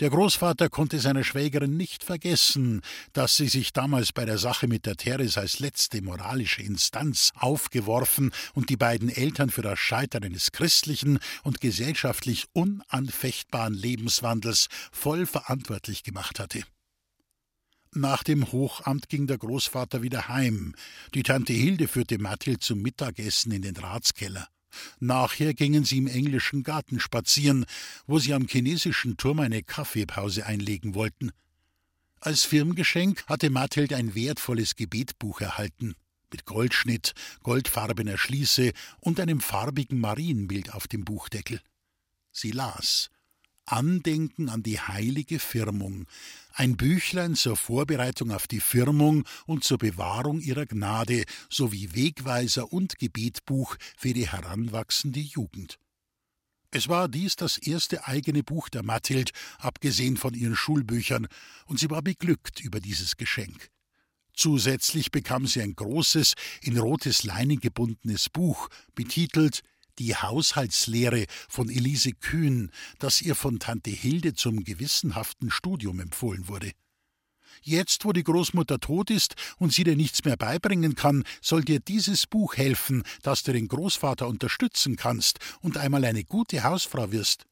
Der 0.00 0.10
Großvater 0.10 0.68
konnte 0.68 1.00
seiner 1.00 1.24
Schwägerin 1.24 1.76
nicht 1.76 2.04
vergessen, 2.04 2.82
dass 3.12 3.36
sie 3.36 3.48
sich 3.48 3.72
damals 3.72 4.12
bei 4.12 4.24
der 4.24 4.38
Sache 4.38 4.68
mit 4.68 4.86
der 4.86 4.96
Teres 4.96 5.38
als 5.38 5.58
letzte 5.58 6.02
moralische 6.02 6.62
Instanz 6.62 7.32
aufgeworfen 7.34 8.32
und 8.54 8.70
die 8.70 8.76
beiden 8.76 9.08
Eltern 9.08 9.50
für 9.50 9.62
das 9.62 9.78
Scheitern 9.78 10.24
eines 10.24 10.52
christlichen 10.52 11.18
und 11.42 11.60
gesellschaftlich 11.60 12.46
unanfechtbaren 12.52 13.74
Lebenswandels 13.74 14.68
voll 14.92 15.26
verantwortlich 15.26 16.02
gemacht 16.02 16.38
hatte. 16.38 16.62
Nach 17.94 18.22
dem 18.22 18.52
Hochamt 18.52 19.08
ging 19.08 19.26
der 19.26 19.38
Großvater 19.38 20.02
wieder 20.02 20.28
heim. 20.28 20.74
Die 21.14 21.22
Tante 21.22 21.54
Hilde 21.54 21.88
führte 21.88 22.18
Mathild 22.18 22.62
zum 22.62 22.82
Mittagessen 22.82 23.50
in 23.52 23.62
den 23.62 23.76
Ratskeller. 23.76 24.48
Nachher 25.00 25.54
gingen 25.54 25.84
sie 25.84 25.98
im 25.98 26.06
englischen 26.06 26.62
Garten 26.62 27.00
spazieren, 27.00 27.66
wo 28.06 28.18
sie 28.18 28.34
am 28.34 28.46
chinesischen 28.46 29.16
Turm 29.16 29.40
eine 29.40 29.62
Kaffeepause 29.62 30.46
einlegen 30.46 30.94
wollten. 30.94 31.32
Als 32.20 32.44
Firmengeschenk 32.44 33.24
hatte 33.26 33.50
Mathild 33.50 33.92
ein 33.92 34.14
wertvolles 34.14 34.74
Gebetbuch 34.74 35.40
erhalten, 35.40 35.94
mit 36.32 36.44
Goldschnitt, 36.44 37.14
goldfarbener 37.42 38.18
Schließe 38.18 38.72
und 39.00 39.20
einem 39.20 39.40
farbigen 39.40 40.00
Marienbild 40.00 40.74
auf 40.74 40.88
dem 40.88 41.04
Buchdeckel. 41.04 41.60
Sie 42.32 42.50
las 42.50 43.10
Andenken 43.72 44.48
an 44.48 44.62
die 44.62 44.80
heilige 44.80 45.38
Firmung, 45.38 46.06
ein 46.52 46.76
Büchlein 46.76 47.34
zur 47.34 47.56
Vorbereitung 47.56 48.32
auf 48.32 48.46
die 48.46 48.60
Firmung 48.60 49.24
und 49.46 49.64
zur 49.64 49.78
Bewahrung 49.78 50.40
ihrer 50.40 50.66
Gnade 50.66 51.24
sowie 51.48 51.94
Wegweiser 51.94 52.72
und 52.72 52.98
Gebetbuch 52.98 53.76
für 53.96 54.12
die 54.12 54.28
heranwachsende 54.28 55.20
Jugend. 55.20 55.78
Es 56.70 56.88
war 56.88 57.08
dies 57.08 57.36
das 57.36 57.56
erste 57.58 58.06
eigene 58.06 58.42
Buch 58.42 58.68
der 58.68 58.82
Mathild, 58.82 59.32
abgesehen 59.58 60.16
von 60.16 60.34
ihren 60.34 60.56
Schulbüchern, 60.56 61.26
und 61.66 61.78
sie 61.78 61.90
war 61.90 62.02
beglückt 62.02 62.60
über 62.60 62.80
dieses 62.80 63.16
Geschenk. 63.16 63.70
Zusätzlich 64.34 65.10
bekam 65.10 65.46
sie 65.46 65.62
ein 65.62 65.74
großes, 65.74 66.34
in 66.62 66.78
rotes 66.78 67.24
Leinen 67.24 67.58
gebundenes 67.58 68.28
Buch, 68.28 68.68
betitelt 68.94 69.62
die 69.98 70.14
Haushaltslehre 70.14 71.26
von 71.48 71.68
Elise 71.68 72.12
Kühn, 72.12 72.70
das 72.98 73.20
ihr 73.20 73.34
von 73.34 73.58
Tante 73.58 73.90
Hilde 73.90 74.34
zum 74.34 74.64
gewissenhaften 74.64 75.50
Studium 75.50 76.00
empfohlen 76.00 76.48
wurde. 76.48 76.72
Jetzt, 77.62 78.04
wo 78.04 78.12
die 78.12 78.24
Großmutter 78.24 78.78
tot 78.78 79.10
ist 79.10 79.34
und 79.58 79.72
sie 79.72 79.84
dir 79.84 79.96
nichts 79.96 80.24
mehr 80.24 80.36
beibringen 80.36 80.94
kann, 80.94 81.24
soll 81.42 81.64
dir 81.64 81.80
dieses 81.80 82.26
Buch 82.26 82.56
helfen, 82.56 83.02
dass 83.22 83.42
du 83.42 83.52
den 83.52 83.68
Großvater 83.68 84.28
unterstützen 84.28 84.96
kannst 84.96 85.38
und 85.60 85.76
einmal 85.76 86.04
eine 86.04 86.24
gute 86.24 86.62
Hausfrau 86.62 87.10
wirst. 87.12 87.46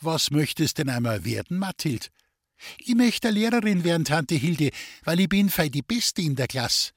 Was 0.00 0.30
möchtest 0.30 0.78
denn 0.78 0.88
einmal 0.88 1.24
werden, 1.24 1.58
Mathild? 1.58 2.10
Ich 2.78 2.94
möchte 2.94 3.30
Lehrerin 3.30 3.84
werden, 3.84 4.04
Tante 4.04 4.34
Hilde, 4.34 4.70
weil 5.04 5.20
ich 5.20 5.28
bin 5.28 5.50
fei 5.50 5.68
die 5.68 5.82
Beste 5.82 6.22
in 6.22 6.36
der 6.36 6.46
Klasse. 6.46 6.92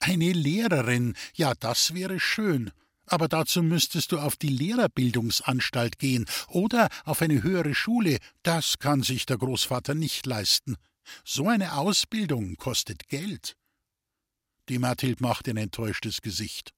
Eine 0.00 0.32
Lehrerin, 0.32 1.14
ja, 1.34 1.54
das 1.54 1.94
wäre 1.94 2.20
schön. 2.20 2.70
Aber 3.08 3.28
dazu 3.28 3.62
müsstest 3.62 4.12
du 4.12 4.18
auf 4.18 4.36
die 4.36 4.48
Lehrerbildungsanstalt 4.48 5.98
gehen 5.98 6.26
oder 6.48 6.88
auf 7.04 7.22
eine 7.22 7.42
höhere 7.42 7.74
Schule. 7.74 8.18
Das 8.42 8.78
kann 8.78 9.02
sich 9.02 9.24
der 9.26 9.38
Großvater 9.38 9.94
nicht 9.94 10.26
leisten. 10.26 10.76
So 11.24 11.48
eine 11.48 11.74
Ausbildung 11.74 12.56
kostet 12.56 13.08
Geld. 13.08 13.56
Die 14.68 14.78
Mathild 14.78 15.22
machte 15.22 15.50
ein 15.50 15.56
enttäuschtes 15.56 16.20
Gesicht. 16.20 16.74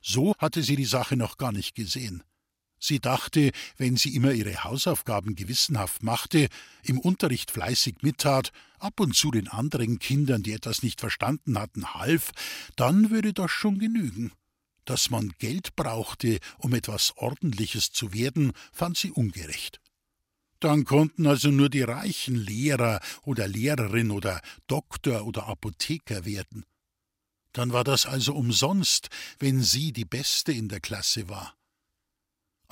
So 0.00 0.34
hatte 0.38 0.62
sie 0.62 0.76
die 0.76 0.84
Sache 0.84 1.16
noch 1.16 1.36
gar 1.36 1.50
nicht 1.50 1.74
gesehen. 1.74 2.22
Sie 2.78 2.98
dachte, 2.98 3.52
wenn 3.76 3.96
sie 3.96 4.14
immer 4.14 4.32
ihre 4.32 4.64
Hausaufgaben 4.64 5.36
gewissenhaft 5.36 6.02
machte, 6.02 6.48
im 6.82 6.98
Unterricht 6.98 7.52
fleißig 7.52 7.96
mittat, 8.02 8.50
ab 8.80 8.98
und 8.98 9.14
zu 9.14 9.30
den 9.30 9.46
anderen 9.48 10.00
Kindern, 10.00 10.42
die 10.42 10.52
etwas 10.52 10.82
nicht 10.82 11.00
verstanden 11.00 11.58
hatten, 11.58 11.94
half, 11.94 12.32
dann 12.74 13.10
würde 13.10 13.32
das 13.32 13.50
schon 13.52 13.78
genügen. 13.78 14.32
Dass 14.84 15.10
man 15.10 15.32
Geld 15.38 15.76
brauchte, 15.76 16.38
um 16.58 16.74
etwas 16.74 17.16
Ordentliches 17.16 17.92
zu 17.92 18.12
werden, 18.12 18.52
fand 18.72 18.96
sie 18.96 19.10
ungerecht. 19.10 19.80
Dann 20.58 20.84
konnten 20.84 21.26
also 21.26 21.50
nur 21.50 21.68
die 21.68 21.82
reichen 21.82 22.36
Lehrer 22.36 23.00
oder 23.24 23.48
Lehrerin 23.48 24.10
oder 24.10 24.40
Doktor 24.66 25.26
oder 25.26 25.46
Apotheker 25.46 26.24
werden. 26.24 26.64
Dann 27.52 27.72
war 27.72 27.84
das 27.84 28.06
also 28.06 28.34
umsonst, 28.34 29.08
wenn 29.38 29.60
sie 29.62 29.92
die 29.92 30.04
Beste 30.04 30.52
in 30.52 30.68
der 30.68 30.80
Klasse 30.80 31.28
war. 31.28 31.54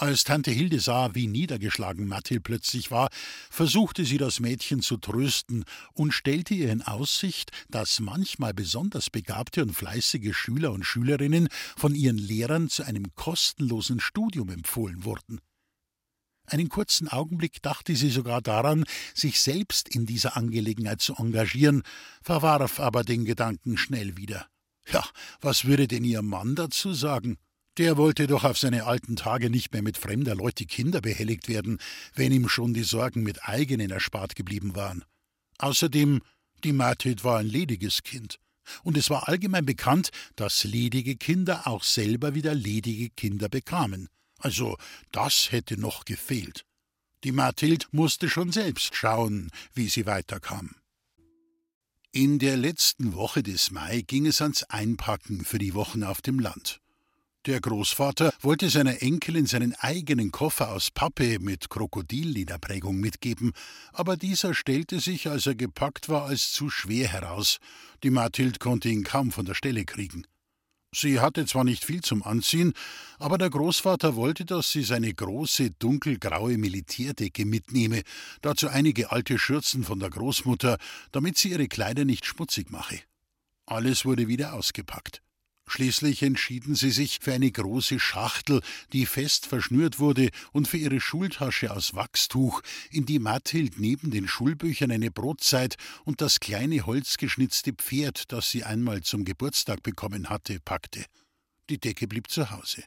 Als 0.00 0.24
Tante 0.24 0.50
Hilde 0.50 0.80
sah, 0.80 1.14
wie 1.14 1.26
niedergeschlagen 1.26 2.08
Mathild 2.08 2.42
plötzlich 2.42 2.90
war, 2.90 3.10
versuchte 3.50 4.06
sie 4.06 4.16
das 4.16 4.40
Mädchen 4.40 4.80
zu 4.80 4.96
trösten 4.96 5.66
und 5.92 6.12
stellte 6.12 6.54
ihr 6.54 6.72
in 6.72 6.80
Aussicht, 6.80 7.50
dass 7.68 8.00
manchmal 8.00 8.54
besonders 8.54 9.10
begabte 9.10 9.60
und 9.60 9.74
fleißige 9.74 10.34
Schüler 10.34 10.72
und 10.72 10.84
Schülerinnen 10.84 11.48
von 11.76 11.94
ihren 11.94 12.16
Lehrern 12.16 12.70
zu 12.70 12.82
einem 12.82 13.14
kostenlosen 13.14 14.00
Studium 14.00 14.48
empfohlen 14.48 15.04
wurden. 15.04 15.42
Einen 16.46 16.70
kurzen 16.70 17.08
Augenblick 17.08 17.60
dachte 17.60 17.94
sie 17.94 18.08
sogar 18.08 18.40
daran, 18.40 18.86
sich 19.14 19.38
selbst 19.38 19.86
in 19.94 20.06
dieser 20.06 20.34
Angelegenheit 20.34 21.02
zu 21.02 21.14
engagieren, 21.16 21.82
verwarf 22.22 22.80
aber 22.80 23.04
den 23.04 23.26
Gedanken 23.26 23.76
schnell 23.76 24.16
wieder. 24.16 24.46
Ja, 24.90 25.04
was 25.42 25.66
würde 25.66 25.86
denn 25.88 26.04
ihr 26.04 26.22
Mann 26.22 26.54
dazu 26.54 26.94
sagen? 26.94 27.36
Der 27.80 27.96
wollte 27.96 28.26
doch 28.26 28.44
auf 28.44 28.58
seine 28.58 28.84
alten 28.84 29.16
Tage 29.16 29.48
nicht 29.48 29.72
mehr 29.72 29.80
mit 29.80 29.96
fremder 29.96 30.34
Leute 30.34 30.66
Kinder 30.66 31.00
behelligt 31.00 31.48
werden, 31.48 31.78
wenn 32.14 32.30
ihm 32.30 32.46
schon 32.46 32.74
die 32.74 32.82
Sorgen 32.82 33.22
mit 33.22 33.48
eigenen 33.48 33.90
erspart 33.90 34.36
geblieben 34.36 34.76
waren. 34.76 35.02
Außerdem, 35.56 36.20
die 36.62 36.74
Mathild 36.74 37.24
war 37.24 37.38
ein 37.38 37.46
lediges 37.46 38.02
Kind. 38.02 38.38
Und 38.82 38.98
es 38.98 39.08
war 39.08 39.28
allgemein 39.28 39.64
bekannt, 39.64 40.10
dass 40.36 40.64
ledige 40.64 41.16
Kinder 41.16 41.66
auch 41.66 41.82
selber 41.82 42.34
wieder 42.34 42.54
ledige 42.54 43.08
Kinder 43.08 43.48
bekamen. 43.48 44.10
Also 44.36 44.76
das 45.10 45.50
hätte 45.50 45.80
noch 45.80 46.04
gefehlt. 46.04 46.66
Die 47.24 47.32
Mathild 47.32 47.88
musste 47.92 48.28
schon 48.28 48.52
selbst 48.52 48.94
schauen, 48.94 49.50
wie 49.72 49.88
sie 49.88 50.04
weiterkam. 50.04 50.74
In 52.12 52.38
der 52.38 52.58
letzten 52.58 53.14
Woche 53.14 53.42
des 53.42 53.70
Mai 53.70 54.02
ging 54.02 54.26
es 54.26 54.42
ans 54.42 54.64
Einpacken 54.64 55.46
für 55.46 55.58
die 55.58 55.72
Wochen 55.72 56.04
auf 56.04 56.20
dem 56.20 56.40
Land. 56.40 56.78
Der 57.46 57.58
Großvater 57.58 58.34
wollte 58.42 58.68
seiner 58.68 59.00
Enkelin 59.00 59.46
seinen 59.46 59.74
eigenen 59.76 60.30
Koffer 60.30 60.72
aus 60.72 60.90
Pappe 60.90 61.38
mit 61.38 61.70
Krokodillederprägung 61.70 63.00
mitgeben, 63.00 63.52
aber 63.94 64.18
dieser 64.18 64.52
stellte 64.52 65.00
sich, 65.00 65.26
als 65.26 65.46
er 65.46 65.54
gepackt 65.54 66.10
war, 66.10 66.26
als 66.26 66.52
zu 66.52 66.68
schwer 66.68 67.08
heraus. 67.08 67.56
Die 68.02 68.10
Mathild 68.10 68.60
konnte 68.60 68.90
ihn 68.90 69.04
kaum 69.04 69.32
von 69.32 69.46
der 69.46 69.54
Stelle 69.54 69.86
kriegen. 69.86 70.26
Sie 70.94 71.18
hatte 71.18 71.46
zwar 71.46 71.64
nicht 71.64 71.82
viel 71.82 72.02
zum 72.02 72.22
Anziehen, 72.22 72.74
aber 73.18 73.38
der 73.38 73.48
Großvater 73.48 74.16
wollte, 74.16 74.44
dass 74.44 74.70
sie 74.70 74.82
seine 74.82 75.14
große 75.14 75.70
dunkelgraue 75.78 76.58
Militärdecke 76.58 77.46
mitnehme, 77.46 78.02
dazu 78.42 78.68
einige 78.68 79.12
alte 79.12 79.38
Schürzen 79.38 79.82
von 79.82 79.98
der 79.98 80.10
Großmutter, 80.10 80.76
damit 81.10 81.38
sie 81.38 81.52
ihre 81.52 81.68
Kleider 81.68 82.04
nicht 82.04 82.26
schmutzig 82.26 82.70
mache. 82.70 83.00
Alles 83.64 84.04
wurde 84.04 84.28
wieder 84.28 84.52
ausgepackt. 84.52 85.22
Schließlich 85.72 86.24
entschieden 86.24 86.74
sie 86.74 86.90
sich 86.90 87.20
für 87.22 87.32
eine 87.32 87.48
große 87.48 88.00
Schachtel, 88.00 88.60
die 88.92 89.06
fest 89.06 89.46
verschnürt 89.46 90.00
wurde, 90.00 90.30
und 90.50 90.66
für 90.66 90.78
ihre 90.78 91.00
Schultasche 91.00 91.70
aus 91.70 91.94
Wachstuch, 91.94 92.60
in 92.90 93.06
die 93.06 93.20
Mathild 93.20 93.78
neben 93.78 94.10
den 94.10 94.26
Schulbüchern 94.26 94.90
eine 94.90 95.12
Brotzeit 95.12 95.76
und 96.04 96.22
das 96.22 96.40
kleine 96.40 96.86
holzgeschnitzte 96.86 97.72
Pferd, 97.74 98.32
das 98.32 98.50
sie 98.50 98.64
einmal 98.64 99.02
zum 99.02 99.24
Geburtstag 99.24 99.84
bekommen 99.84 100.28
hatte, 100.28 100.58
packte. 100.58 101.04
Die 101.68 101.78
Decke 101.78 102.08
blieb 102.08 102.28
zu 102.32 102.50
Hause. 102.50 102.82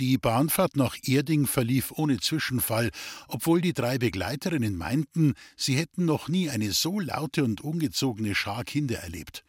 Die 0.00 0.18
Bahnfahrt 0.18 0.74
nach 0.74 0.96
Erding 1.04 1.46
verlief 1.46 1.92
ohne 1.92 2.18
Zwischenfall, 2.18 2.90
obwohl 3.28 3.60
die 3.60 3.72
drei 3.72 3.98
Begleiterinnen 3.98 4.76
meinten, 4.76 5.34
sie 5.56 5.76
hätten 5.76 6.06
noch 6.06 6.26
nie 6.26 6.50
eine 6.50 6.72
so 6.72 6.98
laute 6.98 7.44
und 7.44 7.60
ungezogene 7.60 8.34
Schar 8.34 8.64
Kinder 8.64 8.98
erlebt. 8.98 9.44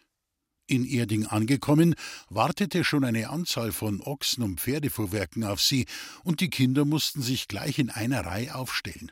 In 0.66 0.86
Erding 0.86 1.26
angekommen, 1.26 1.96
wartete 2.30 2.84
schon 2.84 3.04
eine 3.04 3.30
Anzahl 3.30 3.72
von 3.72 4.02
Ochsen 4.02 4.44
und 4.44 4.62
Pferdefuhrwerken 4.62 5.44
auf 5.44 5.62
sie, 5.62 5.86
und 6.24 6.40
die 6.40 6.50
Kinder 6.50 6.86
mussten 6.86 7.22
sich 7.22 7.48
gleich 7.48 7.80
in 7.80 7.90
einer 7.90 8.26
Reihe 8.26 8.56
aufstellen. 8.56 9.12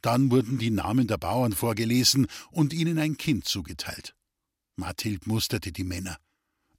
Dann 0.00 0.30
wurden 0.30 0.58
die 0.58 0.70
Namen 0.70 1.06
der 1.06 1.18
Bauern 1.18 1.52
vorgelesen 1.52 2.26
und 2.50 2.72
ihnen 2.72 2.98
ein 2.98 3.16
Kind 3.16 3.46
zugeteilt. 3.46 4.14
Mathild 4.76 5.26
musterte 5.26 5.72
die 5.72 5.84
Männer. 5.84 6.18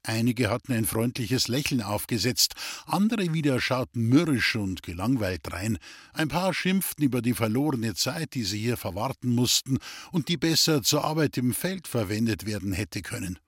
Einige 0.05 0.49
hatten 0.49 0.73
ein 0.73 0.85
freundliches 0.85 1.47
Lächeln 1.47 1.81
aufgesetzt, 1.81 2.55
andere 2.85 3.33
wieder 3.33 3.61
schauten 3.61 4.09
mürrisch 4.09 4.55
und 4.55 4.83
gelangweilt 4.83 5.41
drein, 5.43 5.77
ein 6.11 6.27
paar 6.27 6.53
schimpften 6.53 7.05
über 7.05 7.21
die 7.21 7.33
verlorene 7.33 7.95
Zeit, 7.95 8.33
die 8.33 8.43
sie 8.43 8.59
hier 8.59 8.75
verwarten 8.75 9.33
mussten 9.33 9.77
und 10.11 10.27
die 10.27 10.35
besser 10.35 10.83
zur 10.83 11.05
Arbeit 11.05 11.37
im 11.37 11.53
Feld 11.53 11.87
verwendet 11.87 12.45
werden 12.45 12.73
hätte 12.73 13.01
können. 13.01 13.39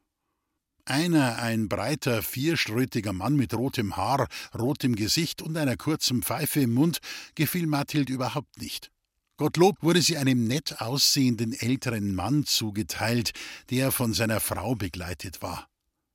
Einer, 0.88 1.40
ein 1.40 1.68
breiter, 1.68 2.22
vierschrötiger 2.22 3.12
Mann 3.12 3.36
mit 3.36 3.56
rotem 3.56 3.98
Haar, 3.98 4.28
rotem 4.58 4.96
Gesicht 4.96 5.42
und 5.42 5.58
einer 5.58 5.78
kurzen 5.78 6.22
Pfeife 6.22 6.62
im 6.62 6.76
Mund, 6.76 7.00
gefiel 7.34 7.66
Mathild 7.66 8.12
überhaupt 8.12 8.62
nicht. 8.62 8.92
Gottlob 9.38 9.82
wurde 9.82 10.04
sie 10.04 10.18
einem 10.18 10.46
nett 10.46 10.82
aussehenden 10.82 11.54
älteren 11.54 12.14
Mann 12.14 12.46
zugeteilt, 12.46 13.32
der 13.72 13.92
von 13.92 14.14
seiner 14.14 14.40
Frau 14.40 14.76
begleitet 14.76 15.42
war. 15.42 15.68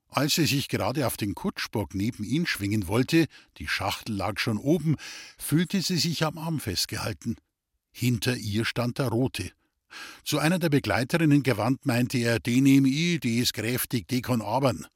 Als 0.09 0.37
sie 0.37 0.47
sich 0.47 0.69
gerade 0.69 1.05
auf 1.07 1.17
den 1.17 1.35
Kutschbock 1.35 1.95
neben 1.95 2.23
ihn 2.23 2.47
schwingen 2.47 2.87
wollte, 2.87 3.27
die 3.59 3.67
Schachtel 3.67 4.15
lag 4.15 4.39
schon 4.39 4.59
oben, 4.59 4.97
fühlte 5.37 5.83
sie 5.83 5.99
sich 5.99 6.25
am 6.25 6.39
Arm 6.39 6.61
festgehalten. 6.61 7.37
Hinter 7.91 8.37
ihr 8.37 8.65
stand 8.65 8.99
der 8.99 9.09
Rote. 9.09 9.51
Zu 10.25 10.39
einer 10.39 10.59
der 10.59 10.69
Begleiterinnen 10.69 11.43
gewandt 11.43 11.87
meinte 11.87 12.19
er, 12.19 12.39
die 12.39 12.61
nehme 12.61 12.89
ich, 12.89 13.21
die 13.21 13.39
ist 13.39 13.55
kräftig, 13.55 14.09
die 14.09 14.23
kann 14.23 14.43
abern. 14.43 14.87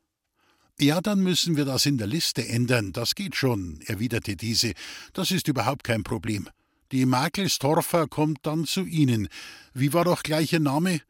Ja, 0.81 1.01
dann 1.01 1.21
müssen 1.21 1.57
wir 1.57 1.65
das 1.65 1.87
in 1.87 1.99
der 1.99 2.09
Liste 2.09 2.49
ändern, 2.49 2.93
das 2.93 3.15
geht 3.15 3.37
schon, 3.37 3.81
erwiderte 3.87 4.37
diese, 4.37 4.73
das 5.13 5.31
ist 5.31 5.47
überhaupt 5.47 5.85
kein 5.85 6.03
Problem. 6.03 6.49
Die 6.91 7.07
Makelstorfer 7.07 8.07
kommt 8.09 8.41
dann 8.43 8.67
zu 8.67 8.85
Ihnen. 8.85 9.29
Wie 9.73 9.93
war 9.93 10.05
doch 10.05 10.23
gleich 10.23 10.53
Ihr 10.53 10.61
Name? 10.61 11.01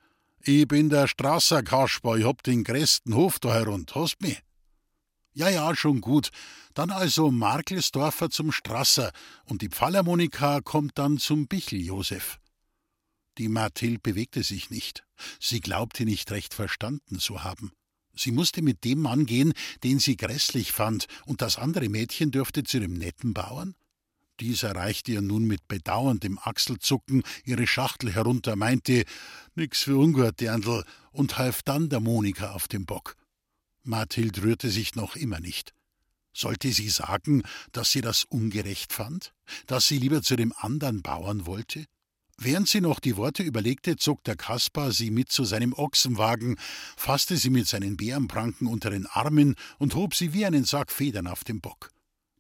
Ich 0.41 0.69
bin 0.69 0.91
der 0.91 1.09
Strasser 1.09 1.63
Kasper, 1.63 2.17
ich 2.17 2.27
hab 2.27 2.43
den 2.43 2.65
größten 2.65 3.15
Hof 3.15 3.39
da 3.39 3.55
herund, 3.55 3.95
hast 3.95 4.21
mich? 4.21 4.41
Ja, 5.33 5.49
ja, 5.49 5.75
schon 5.75 6.01
gut. 6.01 6.29
Dann 6.75 6.91
also 6.91 7.31
Markelsdorfer 7.31 8.31
zum 8.31 8.53
Strasser 8.53 9.11
und 9.47 9.63
die 9.63 9.69
Pfallermonika 9.69 10.61
kommt 10.61 10.99
dann 10.99 11.19
zum 11.19 11.49
Bichel 11.49 11.81
Josef. 11.81 12.39
Die 13.39 13.49
Mathild 13.49 14.03
bewegte 14.03 14.43
sich 14.43 14.71
nicht. 14.71 15.05
Sie 15.41 15.61
glaubte 15.61 16.05
nicht 16.05 16.31
recht 16.31 16.55
verstanden 16.55 17.19
zu 17.19 17.43
haben. 17.43 17.73
Sie 18.17 18.31
musste 18.31 18.63
mit 18.63 18.85
dem 18.85 19.01
Mann 19.01 19.27
gehen, 19.27 19.53
den 19.83 19.99
sie 19.99 20.17
grässlich 20.17 20.73
fand, 20.73 21.07
und 21.27 21.43
das 21.43 21.57
andere 21.57 21.89
Mädchen 21.89 22.31
dürfte 22.31 22.63
zu 22.63 22.79
dem 22.79 22.95
netten 22.95 23.35
Bauern? 23.35 23.75
Dieser 24.41 24.75
reichte 24.75 25.13
ihr 25.13 25.21
nun 25.21 25.45
mit 25.45 25.69
bedauerndem 25.69 26.39
Achselzucken 26.43 27.23
ihre 27.45 27.67
Schachtel 27.67 28.13
herunter, 28.13 28.57
meinte 28.57 29.05
Nix 29.55 29.83
für 29.83 29.97
ungut, 29.97 30.41
Dirndl, 30.41 30.85
und 31.13 31.39
half 31.39 31.63
dann 31.63 31.89
der 31.89 32.01
Monika 32.01 32.53
auf 32.53 32.67
dem 32.67 32.87
Bock. 32.87 33.17
Mathild 33.85 34.43
rührte 34.43 34.71
sich 34.71 34.95
noch 34.95 35.15
immer 35.15 35.41
nicht. 35.41 35.73
Sollte 36.33 36.73
sie 36.73 36.89
sagen, 36.89 37.45
dass 37.71 37.93
sie 37.93 38.01
das 38.01 38.25
ungerecht 38.25 38.93
fand, 38.93 39.33
dass 39.67 39.87
sie 39.87 39.99
lieber 39.99 40.23
zu 40.23 40.35
dem 40.35 40.53
andern 40.57 41.03
Bauern 41.03 41.47
wollte? 41.47 41.87
Während 42.37 42.69
sie 42.69 42.81
noch 42.81 42.99
die 42.99 43.17
Worte 43.17 43.43
überlegte, 43.43 43.97
zog 43.97 44.25
der 44.25 44.37
Kaspar 44.37 44.93
sie 44.93 45.11
mit 45.11 45.31
zu 45.31 45.45
seinem 45.45 45.73
Ochsenwagen, 45.73 46.57
fasste 46.97 47.37
sie 47.37 47.51
mit 47.51 47.69
seinen 47.69 47.97
Bärenpranken 47.97 48.67
unter 48.67 48.91
den 48.91 49.07
Armen 49.07 49.55
und 49.79 49.95
hob 49.95 50.15
sie 50.15 50.33
wie 50.33 50.45
einen 50.45 50.65
Sack 50.65 50.91
Federn 50.91 51.27
auf 51.27 51.45
den 51.45 51.61
Bock. 51.61 51.91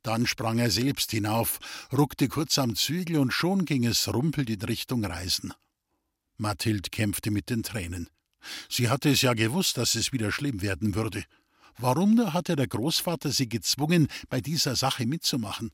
Dann 0.02 0.26
sprang 0.26 0.58
er 0.58 0.70
selbst 0.70 1.12
hinauf, 1.12 1.60
ruckte 1.92 2.28
kurz 2.28 2.58
am 2.58 2.74
Zügel 2.74 3.18
und 3.18 3.32
schon 3.32 3.64
ging 3.64 3.86
es 3.86 4.12
rumpelt 4.12 4.50
in 4.50 4.60
Richtung 4.60 5.04
Reisen. 5.04 5.54
Mathild 6.36 6.92
kämpfte 6.92 7.30
mit 7.30 7.48
den 7.48 7.62
Tränen. 7.62 8.10
Sie 8.68 8.90
hatte 8.90 9.10
es 9.10 9.22
ja 9.22 9.32
gewusst, 9.32 9.78
dass 9.78 9.94
es 9.94 10.12
wieder 10.12 10.30
schlimm 10.30 10.60
werden 10.60 10.94
würde. 10.94 11.24
Warum 11.78 12.14
nur 12.14 12.34
hatte 12.34 12.56
der 12.56 12.66
Großvater 12.66 13.30
sie 13.30 13.48
gezwungen, 13.48 14.08
bei 14.28 14.40
dieser 14.40 14.76
Sache 14.76 15.06
mitzumachen? 15.06 15.70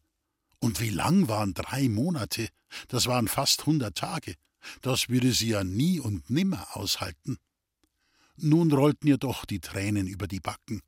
Und 0.60 0.80
wie 0.80 0.90
lang 0.90 1.28
waren 1.28 1.54
drei 1.54 1.88
Monate? 1.88 2.48
Das 2.88 3.06
waren 3.06 3.28
fast 3.28 3.66
hundert 3.66 3.96
Tage. 3.96 4.34
Das 4.82 5.08
würde 5.08 5.32
sie 5.32 5.48
ja 5.48 5.64
nie 5.64 6.00
und 6.00 6.28
nimmer 6.30 6.76
aushalten. 6.76 7.38
Nun 8.36 8.72
rollten 8.72 9.08
ihr 9.08 9.18
doch 9.18 9.44
die 9.44 9.60
Tränen 9.60 10.06
über 10.06 10.26
die 10.26 10.40
Backen. 10.40 10.82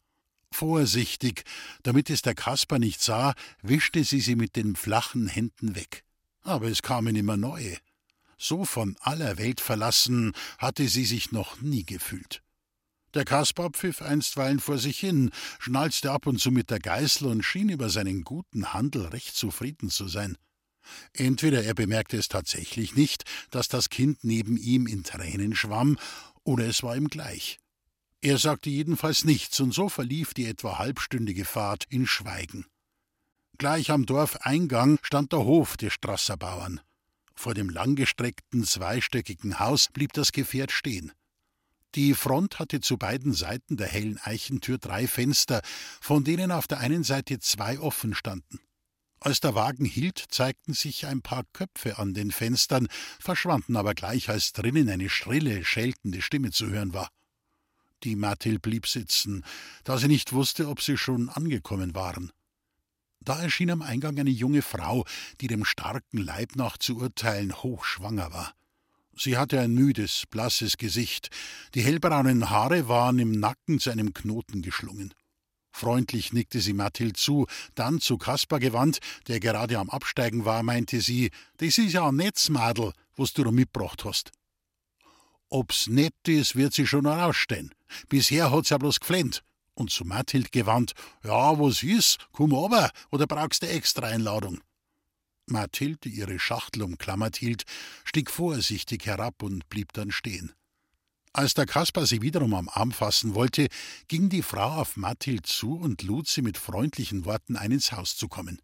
Vorsichtig, 0.52 1.44
damit 1.82 2.10
es 2.10 2.20
der 2.22 2.34
Kasper 2.34 2.78
nicht 2.78 3.00
sah, 3.00 3.34
wischte 3.62 4.04
sie 4.04 4.20
sie 4.20 4.36
mit 4.36 4.56
den 4.56 4.76
flachen 4.76 5.26
Händen 5.26 5.74
weg. 5.74 6.04
Aber 6.42 6.66
es 6.68 6.82
kamen 6.82 7.16
immer 7.16 7.38
neue. 7.38 7.78
So 8.36 8.64
von 8.64 8.96
aller 9.00 9.38
Welt 9.38 9.60
verlassen 9.60 10.32
hatte 10.58 10.88
sie 10.88 11.04
sich 11.04 11.32
noch 11.32 11.60
nie 11.60 11.84
gefühlt. 11.84 12.42
Der 13.14 13.24
Kaspar 13.24 13.70
pfiff 13.70 14.00
einstweilen 14.00 14.58
vor 14.58 14.78
sich 14.78 14.98
hin, 14.98 15.30
schnalzte 15.58 16.10
ab 16.10 16.26
und 16.26 16.40
zu 16.40 16.50
mit 16.50 16.70
der 16.70 16.78
Geißel 16.78 17.28
und 17.28 17.42
schien 17.42 17.68
über 17.68 17.90
seinen 17.90 18.24
guten 18.24 18.72
Handel 18.72 19.06
recht 19.06 19.36
zufrieden 19.36 19.90
zu 19.90 20.08
sein. 20.08 20.38
Entweder 21.12 21.62
er 21.62 21.74
bemerkte 21.74 22.16
es 22.16 22.28
tatsächlich 22.28 22.96
nicht, 22.96 23.24
dass 23.50 23.68
das 23.68 23.90
Kind 23.90 24.24
neben 24.24 24.56
ihm 24.56 24.86
in 24.86 25.04
Tränen 25.04 25.54
schwamm, 25.54 25.98
oder 26.44 26.66
es 26.66 26.82
war 26.82 26.96
ihm 26.96 27.08
gleich. 27.08 27.58
Er 28.20 28.38
sagte 28.38 28.70
jedenfalls 28.70 29.24
nichts, 29.24 29.60
und 29.60 29.72
so 29.72 29.88
verlief 29.88 30.32
die 30.32 30.46
etwa 30.46 30.78
halbstündige 30.78 31.44
Fahrt 31.44 31.86
in 31.90 32.06
Schweigen. 32.06 32.66
Gleich 33.58 33.90
am 33.90 34.06
Dorfeingang 34.06 34.98
stand 35.02 35.32
der 35.32 35.40
Hof 35.40 35.76
des 35.76 35.92
Strasserbauern. 35.92 36.80
Vor 37.34 37.54
dem 37.54 37.68
langgestreckten, 37.68 38.64
zweistöckigen 38.64 39.58
Haus 39.58 39.88
blieb 39.92 40.12
das 40.12 40.32
Gefährt 40.32 40.72
stehen. 40.72 41.12
Die 41.94 42.14
Front 42.14 42.58
hatte 42.58 42.80
zu 42.80 42.96
beiden 42.96 43.34
Seiten 43.34 43.76
der 43.76 43.86
hellen 43.86 44.18
Eichentür 44.22 44.78
drei 44.78 45.06
Fenster, 45.06 45.60
von 46.00 46.24
denen 46.24 46.50
auf 46.50 46.66
der 46.66 46.78
einen 46.78 47.04
Seite 47.04 47.38
zwei 47.38 47.78
offen 47.78 48.14
standen. 48.14 48.60
Als 49.20 49.40
der 49.40 49.54
Wagen 49.54 49.84
hielt, 49.84 50.24
zeigten 50.30 50.72
sich 50.72 51.06
ein 51.06 51.22
paar 51.22 51.44
Köpfe 51.52 51.98
an 51.98 52.14
den 52.14 52.32
Fenstern, 52.32 52.88
verschwanden 53.20 53.76
aber 53.76 53.94
gleich, 53.94 54.30
als 54.30 54.52
drinnen 54.52 54.88
eine 54.88 55.10
schrille, 55.10 55.64
scheltende 55.64 56.22
Stimme 56.22 56.50
zu 56.50 56.68
hören 56.68 56.92
war. 56.92 57.10
Die 58.02 58.16
Mathild 58.16 58.62
blieb 58.62 58.88
sitzen, 58.88 59.44
da 59.84 59.98
sie 59.98 60.08
nicht 60.08 60.32
wusste, 60.32 60.68
ob 60.68 60.80
sie 60.80 60.96
schon 60.96 61.28
angekommen 61.28 61.94
waren. 61.94 62.32
Da 63.20 63.40
erschien 63.40 63.70
am 63.70 63.82
Eingang 63.82 64.18
eine 64.18 64.30
junge 64.30 64.62
Frau, 64.62 65.04
die 65.40 65.46
dem 65.46 65.64
starken 65.64 66.18
Leib 66.18 66.56
nach 66.56 66.78
zu 66.78 66.96
urteilen 66.96 67.54
hochschwanger 67.54 68.32
war. 68.32 68.54
Sie 69.16 69.36
hatte 69.36 69.60
ein 69.60 69.74
müdes, 69.74 70.24
blasses 70.30 70.76
Gesicht, 70.78 71.28
die 71.74 71.82
hellbraunen 71.82 72.50
Haare 72.50 72.88
waren 72.88 73.18
im 73.18 73.32
Nacken 73.32 73.78
zu 73.78 73.90
einem 73.90 74.14
Knoten 74.14 74.62
geschlungen. 74.62 75.12
Freundlich 75.70 76.32
nickte 76.32 76.60
sie 76.60 76.74
Mathild 76.74 77.16
zu, 77.16 77.46
dann 77.74 78.00
zu 78.00 78.18
Kaspar 78.18 78.60
gewandt, 78.60 78.98
der 79.28 79.40
gerade 79.40 79.78
am 79.78 79.90
Absteigen 79.90 80.44
war, 80.44 80.62
meinte 80.62 81.00
sie: 81.00 81.30
Das 81.56 81.78
ist 81.78 81.92
ja 81.92 82.08
ein 82.08 82.16
Netzmadel, 82.16 82.92
was 83.16 83.32
du 83.32 83.44
da 83.44 83.50
mitgebracht 83.50 84.04
hast. 84.04 84.30
Ob's 85.48 85.86
nett 85.86 86.14
ist, 86.26 86.56
wird 86.56 86.72
sie 86.72 86.86
schon 86.86 87.06
herausstellen. 87.06 87.74
Bisher 88.08 88.50
hat's 88.50 88.70
ja 88.70 88.78
bloß 88.78 89.00
geflennt. 89.00 89.42
Und 89.74 89.90
zu 89.90 90.04
Mathild 90.04 90.52
gewandt: 90.52 90.92
Ja, 91.24 91.58
was 91.58 91.82
ist? 91.82 92.18
Komm 92.32 92.54
aber, 92.54 92.90
oder 93.10 93.26
brauchst 93.26 93.62
du 93.62 93.68
extra 93.68 94.06
Einladung? 94.06 94.60
Mathild, 95.46 96.04
die 96.04 96.10
ihre 96.10 96.38
Schachtel 96.38 96.82
umklammert 96.82 97.36
hielt, 97.36 97.64
stieg 98.04 98.30
vorsichtig 98.30 99.06
herab 99.06 99.42
und 99.42 99.68
blieb 99.68 99.92
dann 99.92 100.10
stehen. 100.10 100.52
Als 101.34 101.54
der 101.54 101.66
Kaspar 101.66 102.06
sie 102.06 102.20
wiederum 102.20 102.52
am 102.52 102.68
Arm 102.68 102.92
fassen 102.92 103.34
wollte, 103.34 103.68
ging 104.06 104.28
die 104.28 104.42
Frau 104.42 104.80
auf 104.80 104.96
Mathild 104.96 105.46
zu 105.46 105.74
und 105.74 106.02
lud 106.02 106.28
sie 106.28 106.42
mit 106.42 106.58
freundlichen 106.58 107.24
Worten 107.24 107.56
ein, 107.56 107.72
ins 107.72 107.92
Haus 107.92 108.16
zu 108.16 108.28
kommen. 108.28 108.60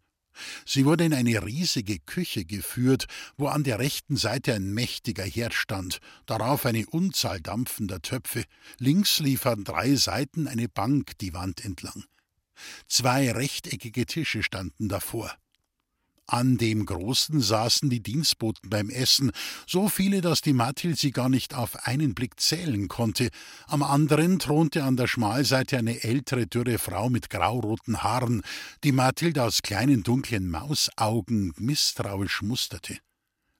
Sie 0.65 0.85
wurde 0.85 1.03
in 1.03 1.13
eine 1.13 1.43
riesige 1.43 1.99
Küche 1.99 2.45
geführt, 2.45 3.07
wo 3.37 3.47
an 3.47 3.63
der 3.63 3.79
rechten 3.79 4.15
Seite 4.15 4.53
ein 4.53 4.73
mächtiger 4.73 5.25
Herd 5.25 5.53
stand, 5.53 5.99
darauf 6.27 6.65
eine 6.65 6.85
Unzahl 6.85 7.41
dampfender 7.41 8.01
Töpfe, 8.01 8.45
links 8.77 9.19
lief 9.19 9.45
an 9.45 9.63
drei 9.63 9.95
Seiten 9.95 10.47
eine 10.47 10.69
Bank 10.69 11.17
die 11.19 11.33
Wand 11.33 11.65
entlang. 11.65 12.05
Zwei 12.87 13.31
rechteckige 13.31 14.05
Tische 14.05 14.43
standen 14.43 14.89
davor. 14.89 15.35
An 16.31 16.57
dem 16.57 16.85
großen 16.85 17.41
saßen 17.41 17.89
die 17.89 18.03
Dienstboten 18.03 18.69
beim 18.69 18.91
Essen, 18.91 19.31
so 19.65 19.89
viele, 19.89 20.21
dass 20.21 20.41
die 20.41 20.53
Mathild 20.53 20.99
sie 20.99 21.09
gar 21.09 21.27
nicht 21.27 21.55
auf 21.55 21.87
einen 21.87 22.13
Blick 22.13 22.39
zählen 22.39 22.87
konnte. 22.87 23.29
Am 23.65 23.81
anderen 23.81 24.37
thronte 24.37 24.83
an 24.83 24.95
der 24.95 25.07
Schmalseite 25.07 25.79
eine 25.79 26.03
ältere, 26.03 26.45
dürre 26.45 26.77
Frau 26.77 27.09
mit 27.09 27.31
grauroten 27.31 28.03
Haaren, 28.03 28.43
die 28.83 28.91
Mathild 28.91 29.39
aus 29.39 29.63
kleinen, 29.63 30.03
dunklen 30.03 30.51
Mausaugen 30.51 31.51
misstrauisch 31.57 32.43
musterte. 32.43 32.99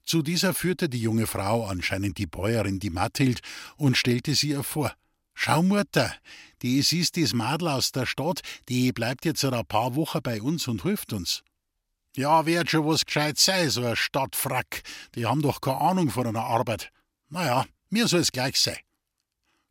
Zu 0.05 0.21
dieser 0.21 0.53
führte 0.53 0.89
die 0.89 1.01
junge 1.01 1.25
Frau, 1.25 1.65
anscheinend 1.65 2.19
die 2.19 2.27
Bäuerin, 2.27 2.77
die 2.77 2.91
Mathild, 2.91 3.39
und 3.77 3.97
stellte 3.97 4.35
sie 4.35 4.49
ihr 4.49 4.63
vor. 4.63 4.93
Schau, 5.33 5.63
Mutter, 5.63 6.13
die 6.61 6.77
ist 6.77 7.17
das 7.17 7.33
Madel 7.33 7.69
aus 7.69 7.91
der 7.91 8.05
Stadt, 8.05 8.41
die 8.67 8.91
bleibt 8.91 9.25
jetzt 9.25 9.43
ein 9.43 9.65
paar 9.65 9.95
Wochen 9.95 10.21
bei 10.21 10.39
uns 10.39 10.67
und 10.67 10.83
hilft 10.83 11.13
uns. 11.13 11.41
Ja, 12.15 12.45
wird 12.45 12.69
schon 12.69 12.85
was 12.85 13.05
gescheit 13.05 13.37
sein, 13.37 13.69
so 13.69 13.85
ein 13.85 13.95
Stadtfrack. 13.95 14.81
Die 15.15 15.25
haben 15.25 15.41
doch 15.41 15.61
keine 15.61 15.79
Ahnung 15.79 16.09
von 16.09 16.27
einer 16.27 16.43
Arbeit. 16.43 16.91
Naja, 17.29 17.65
mir 17.89 18.07
soll 18.07 18.21
es 18.21 18.31
gleich 18.31 18.59
sein. 18.59 18.77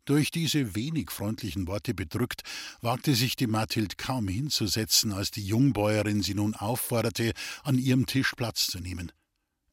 Durch 0.05 0.31
diese 0.31 0.74
wenig 0.74 1.11
freundlichen 1.11 1.66
Worte 1.66 1.92
bedrückt, 1.92 2.42
wagte 2.81 3.14
sich 3.14 3.37
die 3.37 3.46
Mathild 3.46 3.98
kaum 3.98 4.27
hinzusetzen, 4.29 5.12
als 5.12 5.31
die 5.31 5.44
Jungbäuerin 5.44 6.22
sie 6.22 6.35
nun 6.35 6.55
aufforderte, 6.55 7.33
an 7.62 7.77
ihrem 7.77 8.07
Tisch 8.07 8.33
Platz 8.35 8.68
zu 8.68 8.79
nehmen. 8.79 9.12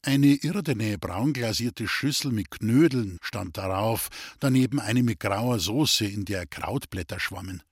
Eine 0.02 0.34
irdene, 0.34 0.98
braunglasierte 0.98 1.88
Schüssel 1.88 2.32
mit 2.32 2.50
Knödeln 2.50 3.18
stand 3.22 3.56
darauf, 3.56 4.08
daneben 4.38 4.78
eine 4.78 5.02
mit 5.02 5.20
grauer 5.20 5.58
Soße, 5.58 6.04
in 6.04 6.24
der 6.24 6.46
Krautblätter 6.46 7.18
schwammen. 7.18 7.62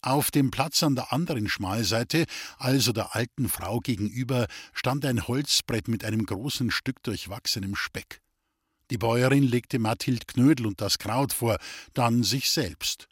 Auf 0.00 0.30
dem 0.30 0.50
Platz 0.50 0.82
an 0.82 0.94
der 0.94 1.12
anderen 1.12 1.48
Schmalseite, 1.48 2.26
also 2.58 2.92
der 2.92 3.16
alten 3.16 3.48
Frau 3.48 3.80
gegenüber, 3.80 4.46
stand 4.72 5.04
ein 5.04 5.26
Holzbrett 5.26 5.88
mit 5.88 6.04
einem 6.04 6.24
großen 6.24 6.70
Stück 6.70 7.02
durchwachsenem 7.02 7.74
Speck. 7.74 8.20
Die 8.90 8.98
Bäuerin 8.98 9.42
legte 9.42 9.78
Mathild 9.78 10.28
Knödel 10.28 10.66
und 10.66 10.80
das 10.80 10.98
Kraut 10.98 11.32
vor, 11.32 11.58
dann 11.94 12.22
sich 12.22 12.50
selbst. 12.50 13.08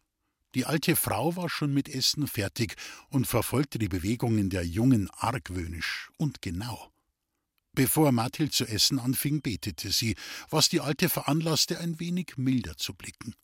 Die 0.54 0.64
alte 0.64 0.96
Frau 0.96 1.36
war 1.36 1.50
schon 1.50 1.74
mit 1.74 1.88
Essen 1.88 2.26
fertig 2.26 2.76
und 3.10 3.26
verfolgte 3.26 3.78
die 3.78 3.88
Bewegungen 3.88 4.48
der 4.48 4.66
Jungen 4.66 5.10
argwöhnisch 5.10 6.10
und 6.16 6.40
genau. 6.40 6.90
Bevor 7.74 8.10
Mathild 8.10 8.54
zu 8.54 8.64
essen 8.64 8.98
anfing, 8.98 9.42
betete 9.42 9.92
sie, 9.92 10.16
was 10.48 10.70
die 10.70 10.80
Alte 10.80 11.10
veranlasste, 11.10 11.78
ein 11.78 12.00
wenig 12.00 12.38
milder 12.38 12.78
zu 12.78 12.94
blicken. 12.94 13.34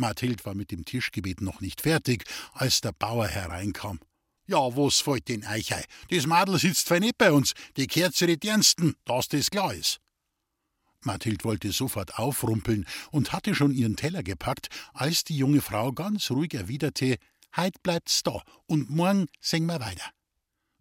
Mathild 0.00 0.44
war 0.44 0.54
mit 0.54 0.70
dem 0.70 0.84
Tischgebet 0.84 1.40
noch 1.40 1.60
nicht 1.60 1.82
fertig, 1.82 2.24
als 2.52 2.80
der 2.80 2.92
Bauer 2.92 3.28
hereinkam. 3.28 4.00
Ja, 4.46 4.58
was 4.76 4.98
fällt 5.00 5.28
denn 5.28 5.46
euch 5.46 5.72
ein? 5.72 5.84
Das 6.10 6.26
Madel 6.26 6.58
sitzt 6.58 6.88
zwar 6.88 6.98
nicht 6.98 7.18
bei 7.18 7.30
uns, 7.30 7.52
die 7.76 7.86
kehrt 7.86 8.16
zu 8.16 8.26
den 8.26 8.40
Ernsten, 8.42 8.96
dass 9.04 9.28
das 9.28 9.50
klar 9.50 9.72
ist. 9.74 10.00
Mathild 11.04 11.44
wollte 11.44 11.70
sofort 11.72 12.18
aufrumpeln 12.18 12.86
und 13.10 13.32
hatte 13.32 13.54
schon 13.54 13.72
ihren 13.72 13.96
Teller 13.96 14.22
gepackt, 14.22 14.68
als 14.92 15.24
die 15.24 15.36
junge 15.36 15.60
Frau 15.60 15.92
ganz 15.92 16.30
ruhig 16.30 16.52
erwiderte: 16.52 17.16
Heut 17.56 17.82
bleibt's 17.82 18.22
da 18.22 18.42
und 18.66 18.90
morgen 18.90 19.28
singen 19.40 19.66
wir 19.66 19.80
weiter. 19.80 20.10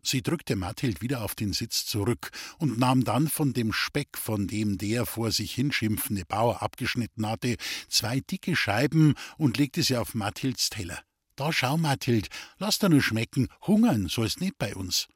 Sie 0.02 0.22
drückte 0.22 0.56
Mathild 0.56 1.02
wieder 1.02 1.24
auf 1.24 1.36
den 1.36 1.54
Sitz 1.54 1.86
zurück 1.86 2.32
und 2.58 2.80
nahm 2.80 3.04
dann 3.04 3.28
von 3.28 3.54
dem 3.54 3.74
Speck, 3.74 4.18
von 4.18 4.48
dem 4.48 4.78
der 4.78 5.06
vor 5.06 5.32
sich 5.32 5.54
hinschimpfende 5.54 6.26
Bauer 6.26 6.62
abgeschnitten 6.62 7.28
hatte, 7.28 7.58
zwei 7.90 8.20
dicke 8.20 8.56
Scheiben 8.56 9.16
und 9.38 9.58
legte 9.58 9.84
sie 9.84 9.98
auf 9.98 10.14
Mathilds 10.14 10.70
Teller. 10.70 11.00
Da 11.36 11.54
schau, 11.54 11.78
Mathild, 11.78 12.28
lass 12.58 12.80
dir 12.80 12.90
nur 12.90 13.02
schmecken, 13.02 13.48
hungern 13.66 14.08
soll's 14.10 14.40
nicht 14.40 14.58
bei 14.58 14.76
uns. 14.76 15.08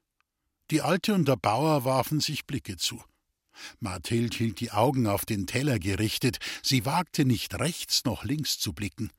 Die 0.71 0.81
Alte 0.81 1.13
und 1.13 1.27
der 1.27 1.35
Bauer 1.35 1.83
warfen 1.83 2.19
sich 2.19 2.45
Blicke 2.45 2.77
zu. 2.77 3.03
Mathild 3.79 4.33
hielt 4.33 4.59
die 4.59 4.71
Augen 4.71 5.07
auf 5.07 5.25
den 5.25 5.47
Teller 5.47 5.79
gerichtet, 5.79 6.39
sie 6.61 6.85
wagte 6.85 7.25
nicht 7.25 7.59
rechts 7.59 8.05
noch 8.05 8.23
links 8.23 8.57
zu 8.57 8.73
blicken. 8.73 9.11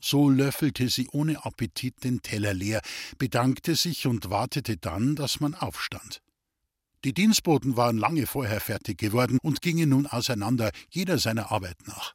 So 0.00 0.30
löffelte 0.30 0.88
sie 0.88 1.08
ohne 1.12 1.44
Appetit 1.44 2.04
den 2.04 2.22
Teller 2.22 2.54
leer, 2.54 2.80
bedankte 3.18 3.74
sich 3.74 4.06
und 4.06 4.30
wartete 4.30 4.76
dann, 4.76 5.16
dass 5.16 5.40
man 5.40 5.54
aufstand. 5.54 6.20
Die 7.04 7.12
Dienstboten 7.12 7.76
waren 7.76 7.98
lange 7.98 8.26
vorher 8.26 8.60
fertig 8.60 8.98
geworden 8.98 9.38
und 9.42 9.62
gingen 9.62 9.90
nun 9.90 10.06
auseinander, 10.06 10.70
jeder 10.90 11.18
seiner 11.18 11.52
Arbeit 11.52 11.76
nach. 11.86 12.14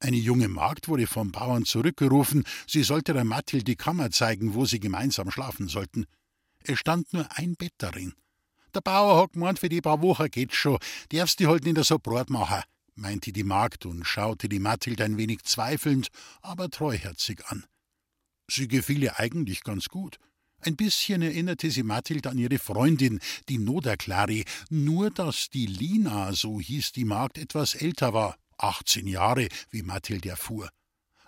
Eine 0.00 0.16
junge 0.16 0.48
Magd 0.48 0.88
wurde 0.88 1.06
vom 1.06 1.32
Bauern 1.32 1.64
zurückgerufen, 1.64 2.44
sie 2.66 2.82
sollte 2.82 3.14
der 3.14 3.24
Mathild 3.24 3.68
die 3.68 3.76
Kammer 3.76 4.10
zeigen, 4.10 4.54
wo 4.54 4.66
sie 4.66 4.80
gemeinsam 4.80 5.30
schlafen 5.30 5.68
sollten. 5.68 6.06
Es 6.62 6.78
stand 6.78 7.12
nur 7.12 7.26
ein 7.36 7.54
Bett 7.56 7.72
darin. 7.78 8.14
Der 8.74 8.80
Bauer 8.80 9.22
hat 9.22 9.32
gemeint, 9.32 9.58
für 9.58 9.68
die 9.68 9.80
paar 9.80 10.02
Wochen 10.02 10.30
geht's 10.30 10.56
schon, 10.56 10.78
darfst 11.10 11.38
die 11.38 11.46
halt 11.46 11.64
nicht 11.64 11.82
so 11.84 11.98
brot 11.98 12.28
machen 12.28 12.62
meinte 12.94 13.32
die 13.32 13.44
Magd 13.44 13.86
und 13.86 14.04
schaute 14.04 14.48
die 14.48 14.58
Mathild 14.58 15.00
ein 15.00 15.16
wenig 15.16 15.42
zweifelnd, 15.44 16.08
aber 16.40 16.70
treuherzig 16.70 17.44
an. 17.46 17.64
Sie 18.48 18.68
gefiel 18.68 19.02
ihr 19.02 19.18
eigentlich 19.18 19.62
ganz 19.62 19.88
gut. 19.88 20.18
Ein 20.60 20.76
bisschen 20.76 21.20
erinnerte 21.20 21.70
sie 21.70 21.82
Mathild 21.82 22.26
an 22.26 22.38
ihre 22.38 22.58
Freundin, 22.58 23.20
die 23.48 23.58
Noderklari, 23.58 24.44
nur 24.70 25.10
dass 25.10 25.50
die 25.50 25.66
Lina, 25.66 26.32
so 26.32 26.60
hieß 26.60 26.92
die 26.92 27.04
Magd, 27.04 27.36
etwas 27.38 27.74
älter 27.74 28.14
war, 28.14 28.36
achtzehn 28.56 29.06
Jahre, 29.06 29.48
wie 29.70 29.82
Mathild 29.82 30.24
erfuhr. 30.24 30.70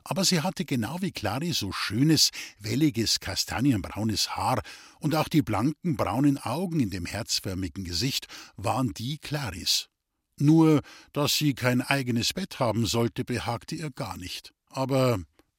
Aber 0.05 0.25
sie 0.25 0.41
hatte 0.41 0.65
genau 0.65 1.03
wie 1.03 1.11
Clari 1.11 1.53
so 1.53 1.73
schönes, 1.73 2.31
welliges, 2.61 3.19
kastanienbraunes 3.19 4.37
Haar, 4.37 4.63
und 5.01 5.15
auch 5.15 5.29
die 5.29 5.43
blanken, 5.43 5.97
braunen 5.97 6.39
Augen 6.39 6.81
in 6.81 6.91
dem 6.91 7.07
herzförmigen 7.07 7.85
Gesicht 7.85 8.29
waren 8.57 8.95
die 8.95 9.19
Claris. 9.19 9.89
Nur, 10.39 10.83
dass 11.13 11.37
sie 11.37 11.55
kein 11.55 11.81
eigenes 11.81 12.33
Bett 12.33 12.61
haben 12.61 12.87
sollte, 12.87 13.25
behagte 13.25 13.75
ihr 13.75 13.91
gar 13.91 14.17
nicht. 14.19 14.53
Aber 14.69 15.19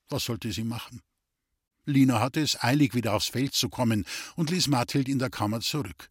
was 0.09 0.25
sollte 0.25 0.51
sie 0.51 0.63
machen? 0.63 1.01
Lina 1.85 2.19
hatte 2.19 2.41
es 2.41 2.61
eilig, 2.61 2.93
wieder 2.93 3.13
aufs 3.13 3.27
Feld 3.27 3.53
zu 3.53 3.69
kommen 3.69 4.05
und 4.35 4.51
ließ 4.51 4.67
Mathild 4.67 5.07
in 5.07 5.19
der 5.19 5.29
Kammer 5.29 5.61
zurück. 5.61 6.09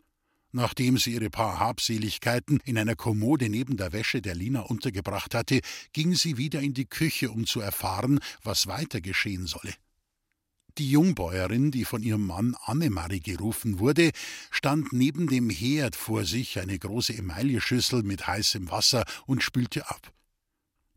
Nachdem 0.53 0.97
sie 0.97 1.13
ihre 1.13 1.29
paar 1.29 1.61
Habseligkeiten 1.61 2.61
in 2.65 2.79
einer 2.79 2.97
Kommode 2.97 3.51
neben 3.51 3.77
der 3.77 3.93
Wäsche 3.93 4.23
der 4.23 4.35
Lina 4.35 4.61
untergebracht 4.61 5.35
hatte, 5.35 5.61
ging 5.93 6.15
sie 6.15 6.39
wieder 6.39 6.61
in 6.61 6.73
die 6.73 6.87
Küche, 6.87 7.31
um 7.31 7.47
zu 7.47 7.61
erfahren, 7.61 8.21
was 8.43 8.67
weiter 8.67 9.01
geschehen 9.03 9.47
solle. 9.47 9.75
Die 10.79 10.91
Jungbäuerin, 10.91 11.71
die 11.71 11.87
von 11.87 12.03
ihrem 12.03 12.27
Mann 12.27 12.55
Annemarie 12.65 13.21
gerufen 13.21 13.79
wurde, 13.79 14.11
stand 14.51 14.93
neben 14.93 15.27
dem 15.27 15.49
Herd 15.49 15.97
vor 15.97 16.25
sich 16.25 16.59
eine 16.59 16.79
große 16.79 17.15
Emailleschüssel 17.15 18.03
mit 18.03 18.27
heißem 18.27 18.71
Wasser 18.71 19.05
und 19.25 19.43
spülte 19.43 19.89
ab. 19.89 20.13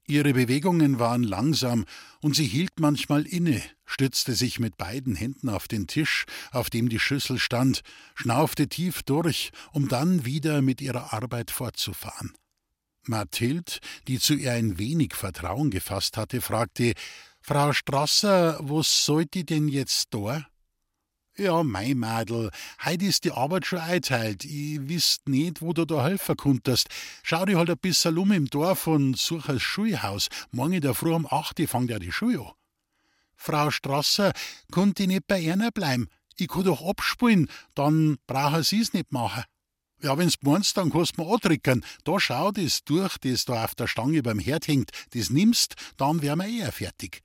Ihre 0.06 0.34
Bewegungen 0.34 1.00
waren 1.00 1.24
langsam, 1.24 1.86
und 2.20 2.36
sie 2.36 2.48
hielt 2.48 2.80
manchmal 2.80 3.26
inne, 3.26 3.62
stützte 3.86 4.34
sich 4.34 4.60
mit 4.60 4.76
beiden 4.76 5.16
Händen 5.16 5.48
auf 5.48 5.68
den 5.68 5.88
Tisch, 5.88 6.26
auf 6.52 6.70
dem 6.70 6.90
die 6.90 7.00
Schüssel 7.00 7.40
stand, 7.40 7.82
schnaufte 8.16 8.68
tief 8.68 9.04
durch, 9.04 9.52
um 9.72 9.88
dann 9.88 10.26
wieder 10.26 10.62
mit 10.62 10.82
ihrer 10.82 11.14
Arbeit 11.14 11.52
fortzufahren. 11.52 12.34
Mathild, 13.08 13.80
die 14.08 14.20
zu 14.20 14.34
ihr 14.34 14.54
ein 14.54 14.78
wenig 14.78 15.14
Vertrauen 15.14 15.70
gefasst 15.70 16.18
hatte, 16.18 16.42
fragte 16.42 16.94
Frau 17.52 17.74
Strasser, 17.74 18.60
was 18.62 19.06
sollt 19.06 19.36
ich 19.36 19.48
denn 19.48 19.70
jetzt 19.70 20.14
da? 20.14 20.46
Ja, 21.36 21.64
mei 21.64 21.96
Madel, 21.96 22.52
heut 22.86 23.02
ist 23.02 23.24
die 23.24 23.32
Arbeit 23.32 23.66
schon 23.66 23.80
einteilt. 23.80 24.46
Ich 24.46 24.78
wisst 24.88 25.28
nicht, 25.28 25.60
wo 25.60 25.74
du 25.74 25.86
da 25.86 26.04
helfen 26.04 26.38
konntest. 26.38 26.90
Schau 27.24 27.46
dich 27.46 27.56
halt 27.56 27.72
ein 27.72 27.80
bisschen 27.80 28.20
um 28.20 28.32
im 28.34 28.46
Dorf 28.46 28.86
und 28.86 29.18
such 29.18 29.50
ein 29.50 29.60
Schulhaus. 29.60 30.28
Morgen 30.52 30.74
in 30.74 30.82
der 30.82 30.94
Früh 30.94 31.12
um 31.12 31.26
acht 31.26 31.60
fängt 31.60 31.90
ja 31.90 31.98
die 31.98 32.12
Schule 32.12 32.42
an. 32.42 32.52
Frau 33.36 33.72
Strasser, 33.72 34.32
konnt 34.70 35.00
ich 35.00 35.08
nicht 35.08 35.26
bei 35.26 35.52
einer 35.52 35.72
bleiben? 35.72 36.08
Ich 36.38 36.50
kann 36.50 36.66
doch 36.66 36.88
abspulen, 36.88 37.50
dann 37.74 38.20
brauchen 38.28 38.62
Sie's 38.62 38.94
nicht 38.94 39.12
machen. 39.12 39.44
Ja, 40.04 40.16
wenn's 40.20 40.38
meinst, 40.42 40.78
dann 40.78 40.92
kannst 40.92 41.18
du 41.18 41.24
mir 41.24 41.34
antrickern. 41.34 41.84
Da 42.04 42.20
schau 42.20 42.52
das 42.52 42.84
durch, 42.84 43.18
das 43.18 43.46
da 43.46 43.64
auf 43.66 43.74
der 43.74 43.88
Stange 43.88 44.22
beim 44.22 44.38
Herd 44.38 44.68
hängt. 44.68 44.92
Das 45.16 45.32
nimmst, 45.32 45.74
dann 45.98 46.22
wär 46.22 46.36
wir 46.36 46.46
eher 46.46 46.72
fertig. 46.72 47.24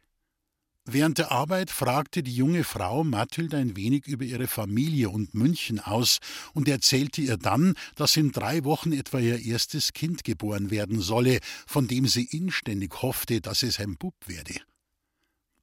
Während 0.86 1.16
der 1.16 1.32
Arbeit 1.32 1.70
fragte 1.70 2.22
die 2.22 2.34
junge 2.34 2.62
Frau 2.62 3.04
Mathilde 3.04 3.56
ein 3.56 3.74
wenig 3.74 4.06
über 4.06 4.24
ihre 4.24 4.46
Familie 4.46 5.08
und 5.08 5.32
München 5.32 5.80
aus 5.80 6.18
und 6.52 6.68
erzählte 6.68 7.22
ihr 7.22 7.38
dann, 7.38 7.74
dass 7.96 8.18
in 8.18 8.32
drei 8.32 8.64
Wochen 8.64 8.92
etwa 8.92 9.18
ihr 9.18 9.42
erstes 9.42 9.94
Kind 9.94 10.24
geboren 10.24 10.70
werden 10.70 11.00
solle, 11.00 11.38
von 11.66 11.88
dem 11.88 12.06
sie 12.06 12.24
inständig 12.24 13.00
hoffte, 13.00 13.40
dass 13.40 13.62
es 13.62 13.80
ein 13.80 13.96
Bub 13.96 14.14
werde. 14.26 14.56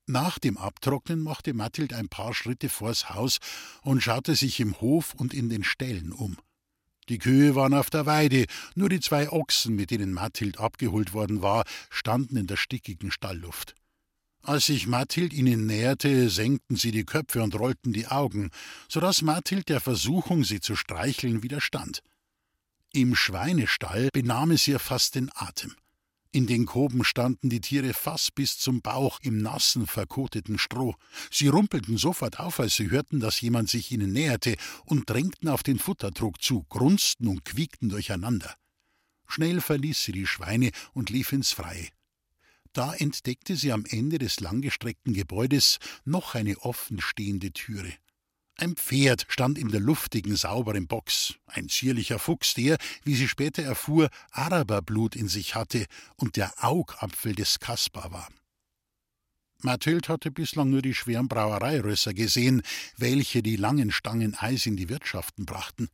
Nach 0.08 0.40
dem 0.40 0.58
Abtrocknen 0.58 1.22
machte 1.22 1.54
Mathilde 1.54 1.98
ein 1.98 2.10
paar 2.10 2.34
Schritte 2.34 2.68
vors 2.68 3.12
Haus 3.12 3.38
und 3.84 4.02
schaute 4.02 4.36
sich 4.36 4.60
im 4.60 4.82
Hof 4.82 5.14
und 5.14 5.36
in 5.36 5.50
den 5.50 5.64
Ställen 5.64 6.14
um. 6.14 6.38
Die 7.10 7.20
Kühe 7.20 7.54
waren 7.54 7.76
auf 7.76 7.92
der 7.92 8.08
Weide, 8.08 8.46
nur 8.74 8.90
die 8.90 9.00
zwei 9.00 9.30
Ochsen, 9.32 9.76
mit 9.76 9.92
denen 9.92 10.14
Mathild 10.14 10.60
abgeholt 10.60 11.14
worden 11.14 11.44
war, 11.44 11.64
standen 11.92 12.38
in 12.38 12.48
der 12.48 12.58
stickigen 12.58 13.12
Stallluft. 13.12 13.76
Als 14.44 14.66
sich 14.66 14.88
Mathild 14.88 15.34
ihnen 15.34 15.68
näherte, 15.68 16.30
senkten 16.30 16.76
sie 16.76 16.92
die 16.92 17.06
Köpfe 17.06 17.44
und 17.44 17.54
rollten 17.56 17.94
die 17.94 18.08
Augen, 18.08 18.50
so 18.90 19.00
dass 19.00 19.22
Mathild 19.22 19.70
der 19.70 19.80
Versuchung, 19.80 20.44
sie 20.44 20.60
zu 20.60 20.76
streicheln, 20.76 21.44
widerstand. 21.44 22.02
Im 22.92 23.16
Schweinestall 23.16 24.10
benahm 24.12 24.52
es 24.52 24.68
ihr 24.68 24.80
fast 24.80 25.16
den 25.16 25.30
Atem. 25.36 25.76
In 26.34 26.48
den 26.48 26.66
Koben 26.66 27.04
standen 27.04 27.50
die 27.50 27.62
Tiere 27.62 27.94
fast 27.94 28.36
bis 28.36 28.58
zum 28.58 28.82
Bauch 28.82 29.20
im 29.22 29.38
nassen, 29.42 29.86
verkoteten 29.86 30.58
Stroh. 30.58 30.96
Sie 31.30 31.50
rumpelten 31.50 31.98
sofort 31.98 32.40
auf, 32.40 32.60
als 32.60 32.78
sie 32.78 32.90
hörten, 32.90 33.20
dass 33.20 33.42
jemand 33.42 33.70
sich 33.70 33.92
ihnen 33.92 34.14
näherte, 34.14 34.56
und 34.86 35.10
drängten 35.10 35.50
auf 35.50 35.62
den 35.62 35.78
Futtertrog 35.78 36.42
zu, 36.42 36.64
grunzten 36.70 37.28
und 37.28 37.46
quiekten 37.46 37.90
durcheinander. 37.90 38.56
Schnell 39.28 39.62
verließ 39.62 40.02
sie 40.02 40.14
die 40.14 40.28
Schweine 40.28 40.72
und 40.94 41.10
lief 41.10 41.32
ins 41.32 41.52
Freie. 41.52 41.90
Da 42.74 42.94
entdeckte 42.94 43.56
sie 43.56 43.72
am 43.72 43.86
Ende 43.86 44.18
des 44.18 44.40
langgestreckten 44.40 45.14
Gebäudes 45.14 45.78
noch 46.06 46.36
eine 46.36 46.58
offenstehende 46.60 47.52
Türe. 47.52 47.94
Ein 48.56 48.76
Pferd 48.76 49.26
stand 49.28 49.58
in 49.58 49.70
der 49.70 49.80
luftigen, 49.80 50.36
sauberen 50.36 50.88
Box, 50.88 51.34
ein 51.48 51.68
zierlicher 51.68 52.20
Fuchs, 52.20 52.54
der, 52.54 52.78
wie 53.04 53.16
sie 53.16 53.28
später 53.28 53.64
erfuhr, 53.64 54.10
Araberblut 54.32 55.16
in 55.16 55.28
sich 55.28 55.56
hatte 55.56 55.86
und 56.16 56.36
der 56.36 56.54
Augapfel 56.64 57.34
des 57.34 57.60
Kaspar 57.60 58.12
war. 58.12 58.30
Mathild 59.64 60.10
hatte 60.10 60.32
bislang 60.32 60.70
nur 60.70 60.82
die 60.82 60.94
schweren 60.94 61.28
Brauereirösser 61.28 62.14
gesehen, 62.14 62.62
welche 62.98 63.44
die 63.44 63.56
langen 63.56 63.92
Stangen 63.92 64.36
Eis 64.36 64.66
in 64.66 64.76
die 64.76 64.90
Wirtschaften 64.90 65.46
brachten. 65.46 65.90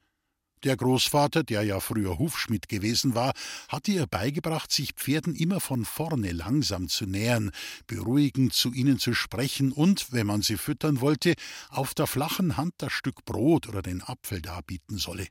Der 0.63 0.76
Großvater, 0.76 1.43
der 1.43 1.63
ja 1.63 1.80
früher 1.80 2.17
Hufschmied 2.17 2.67
gewesen 2.67 3.13
war, 3.13 3.34
hatte 3.70 3.91
ihr 3.91 4.08
beigebracht, 4.08 4.72
sich 4.72 4.93
Pferden 4.93 5.36
immer 5.36 5.60
von 5.60 5.86
vorne 5.86 6.32
langsam 6.32 6.89
zu 6.89 7.06
nähern, 7.06 7.52
beruhigend 7.86 8.54
zu 8.54 8.74
ihnen 8.74 8.98
zu 8.98 9.13
sprechen 9.13 9.72
und, 9.72 10.12
wenn 10.12 10.26
man 10.26 10.41
sie 10.41 10.58
füttern 10.58 11.00
wollte, 11.00 11.36
auf 11.70 11.93
der 11.93 12.08
flachen 12.08 12.58
Hand 12.58 12.74
das 12.80 12.91
Stück 12.91 13.24
Brot 13.24 13.67
oder 13.67 13.84
den 13.84 14.02
Apfel 14.02 14.41
darbieten 14.41 14.98
solle. 14.98 15.28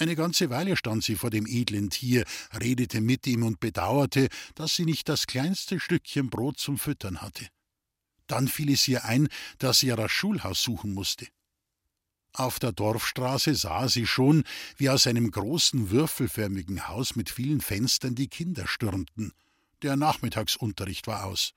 Eine 0.00 0.16
ganze 0.16 0.50
Weile 0.50 0.76
stand 0.76 1.04
sie 1.04 1.14
vor 1.14 1.30
dem 1.30 1.46
edlen 1.46 1.90
Tier, 1.90 2.24
redete 2.58 3.00
mit 3.00 3.26
ihm 3.26 3.44
und 3.44 3.60
bedauerte, 3.60 4.28
dass 4.54 4.74
sie 4.74 4.86
nicht 4.86 5.08
das 5.08 5.26
kleinste 5.26 5.78
Stückchen 5.78 6.30
Brot 6.30 6.58
zum 6.58 6.78
Füttern 6.78 7.20
hatte. 7.20 7.46
Dann 8.26 8.48
fiel 8.48 8.72
es 8.72 8.88
ihr 8.88 9.04
ein, 9.04 9.28
dass 9.58 9.80
sie 9.80 9.88
ja 9.88 9.96
das 9.96 10.10
Schulhaus 10.10 10.62
suchen 10.62 10.94
musste. 10.94 11.26
Auf 12.32 12.58
der 12.58 12.72
Dorfstraße 12.72 13.54
sah 13.54 13.88
sie 13.88 14.06
schon, 14.06 14.44
wie 14.76 14.88
aus 14.88 15.06
einem 15.06 15.30
großen 15.30 15.90
würfelförmigen 15.90 16.88
Haus 16.88 17.16
mit 17.16 17.28
vielen 17.28 17.60
Fenstern 17.60 18.14
die 18.14 18.28
Kinder 18.28 18.66
stürmten. 18.66 19.32
Der 19.82 19.96
Nachmittagsunterricht 19.96 21.06
war 21.06 21.24
aus. 21.24 21.52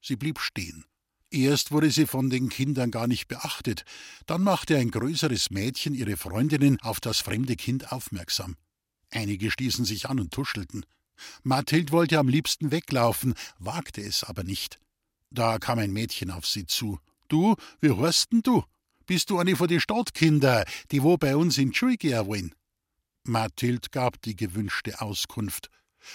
Sie 0.00 0.16
blieb 0.16 0.38
stehen. 0.38 0.84
Erst 1.30 1.72
wurde 1.72 1.90
sie 1.90 2.06
von 2.06 2.30
den 2.30 2.48
Kindern 2.48 2.92
gar 2.92 3.08
nicht 3.08 3.26
beachtet, 3.26 3.84
dann 4.26 4.42
machte 4.42 4.76
ein 4.76 4.92
größeres 4.92 5.50
Mädchen 5.50 5.94
ihre 5.94 6.16
Freundinnen 6.16 6.80
auf 6.80 7.00
das 7.00 7.20
fremde 7.20 7.56
Kind 7.56 7.92
aufmerksam. 7.92 8.56
Einige 9.10 9.50
stießen 9.50 9.84
sich 9.84 10.08
an 10.08 10.20
und 10.20 10.32
tuschelten. 10.32 10.86
Mathild 11.42 11.90
wollte 11.90 12.18
am 12.18 12.28
liebsten 12.28 12.70
weglaufen, 12.70 13.34
wagte 13.58 14.02
es 14.02 14.22
aber 14.22 14.44
nicht. 14.44 14.78
Da 15.30 15.58
kam 15.58 15.78
ein 15.78 15.92
Mädchen 15.92 16.30
auf 16.30 16.46
sie 16.46 16.66
zu. 16.66 17.00
Du, 17.28 17.56
wie 17.80 17.90
heißt 17.90 18.32
denn 18.32 18.42
du? 18.42 18.62
Bist 19.06 19.30
du 19.30 19.38
eine 19.38 19.54
von 19.54 19.68
den 19.68 19.80
Stadtkinder, 19.80 20.64
die 20.90 21.02
wo 21.02 21.16
bei 21.16 21.36
uns 21.36 21.58
in 21.58 21.72
Schule 21.72 21.96
gehen 21.96 22.26
wollen? 22.26 22.54
Mathild 23.22 23.92
gab 23.92 24.20
die 24.22 24.34
gewünschte 24.34 25.00
Auskunft. 25.00 25.70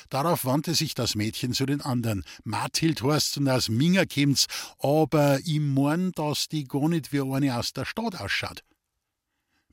Darauf 0.09 0.43
wandte 0.43 0.75
sich 0.75 0.93
das 0.93 1.15
Mädchen 1.15 1.53
zu 1.53 1.65
den 1.65 1.81
anderen. 1.81 2.23
Mathild 2.43 3.01
heißt 3.01 3.37
und 3.37 3.47
aus 3.47 3.69
Minger 3.69 4.05
kommt's, 4.05 4.47
aber 4.79 5.39
ich 5.39 5.59
mein, 5.59 6.11
dass 6.13 6.49
die 6.49 6.65
gar 6.65 6.89
nicht 6.89 7.13
wie 7.13 7.21
eine 7.21 7.57
aus 7.57 7.71
der 7.71 7.85
Stadt 7.85 8.19
ausschaut. 8.19 8.63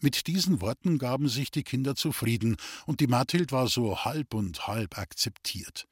Mit 0.01 0.29
diesen 0.29 0.61
Worten 0.61 0.99
gaben 0.99 1.29
sich 1.29 1.51
die 1.51 1.65
Kinder 1.65 1.97
zufrieden, 1.97 2.57
und 2.87 3.01
die 3.01 3.09
Mathild 3.09 3.51
war 3.51 3.67
so 3.67 4.05
halb 4.05 4.33
und 4.33 4.69
halb 4.69 4.97
akzeptiert. 4.97 5.89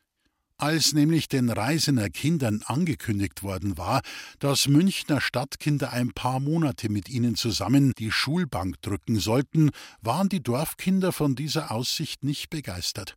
Als 0.59 0.95
nämlich 0.95 1.29
den 1.29 1.51
Reisener 1.51 2.09
Kindern 2.09 2.63
angekündigt 2.65 3.43
worden 3.43 3.77
war, 3.77 4.01
dass 4.39 4.69
Münchner 4.69 5.21
Stadtkinder 5.21 5.93
ein 5.93 6.13
paar 6.13 6.41
Monate 6.41 6.89
mit 6.89 7.11
ihnen 7.11 7.35
zusammen 7.35 7.93
die 7.99 8.11
Schulbank 8.11 8.81
drücken 8.81 9.19
sollten, 9.19 9.71
waren 10.01 10.31
die 10.31 10.43
Dorfkinder 10.43 11.13
von 11.13 11.35
dieser 11.35 11.73
Aussicht 11.73 12.25
nicht 12.25 12.49
begeistert. 12.49 13.17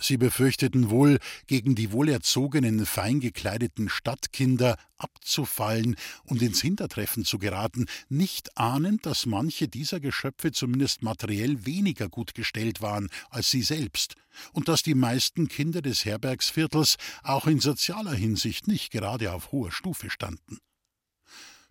Sie 0.00 0.16
befürchteten 0.16 0.90
wohl, 0.90 1.18
gegen 1.48 1.74
die 1.74 1.90
wohlerzogenen, 1.90 2.86
feingekleideten 2.86 3.88
Stadtkinder 3.88 4.76
abzufallen 4.96 5.96
und 6.24 6.40
ins 6.40 6.60
Hintertreffen 6.60 7.24
zu 7.24 7.38
geraten, 7.38 7.86
nicht 8.08 8.56
ahnend, 8.56 9.06
dass 9.06 9.26
manche 9.26 9.66
dieser 9.66 9.98
Geschöpfe 9.98 10.52
zumindest 10.52 11.02
materiell 11.02 11.66
weniger 11.66 12.08
gut 12.08 12.34
gestellt 12.34 12.80
waren 12.80 13.08
als 13.30 13.50
sie 13.50 13.62
selbst 13.62 14.14
und 14.52 14.68
dass 14.68 14.84
die 14.84 14.94
meisten 14.94 15.48
Kinder 15.48 15.82
des 15.82 16.04
Herbergsviertels 16.04 16.96
auch 17.24 17.48
in 17.48 17.58
sozialer 17.58 18.14
Hinsicht 18.14 18.68
nicht 18.68 18.92
gerade 18.92 19.32
auf 19.32 19.50
hoher 19.50 19.72
Stufe 19.72 20.10
standen. 20.10 20.58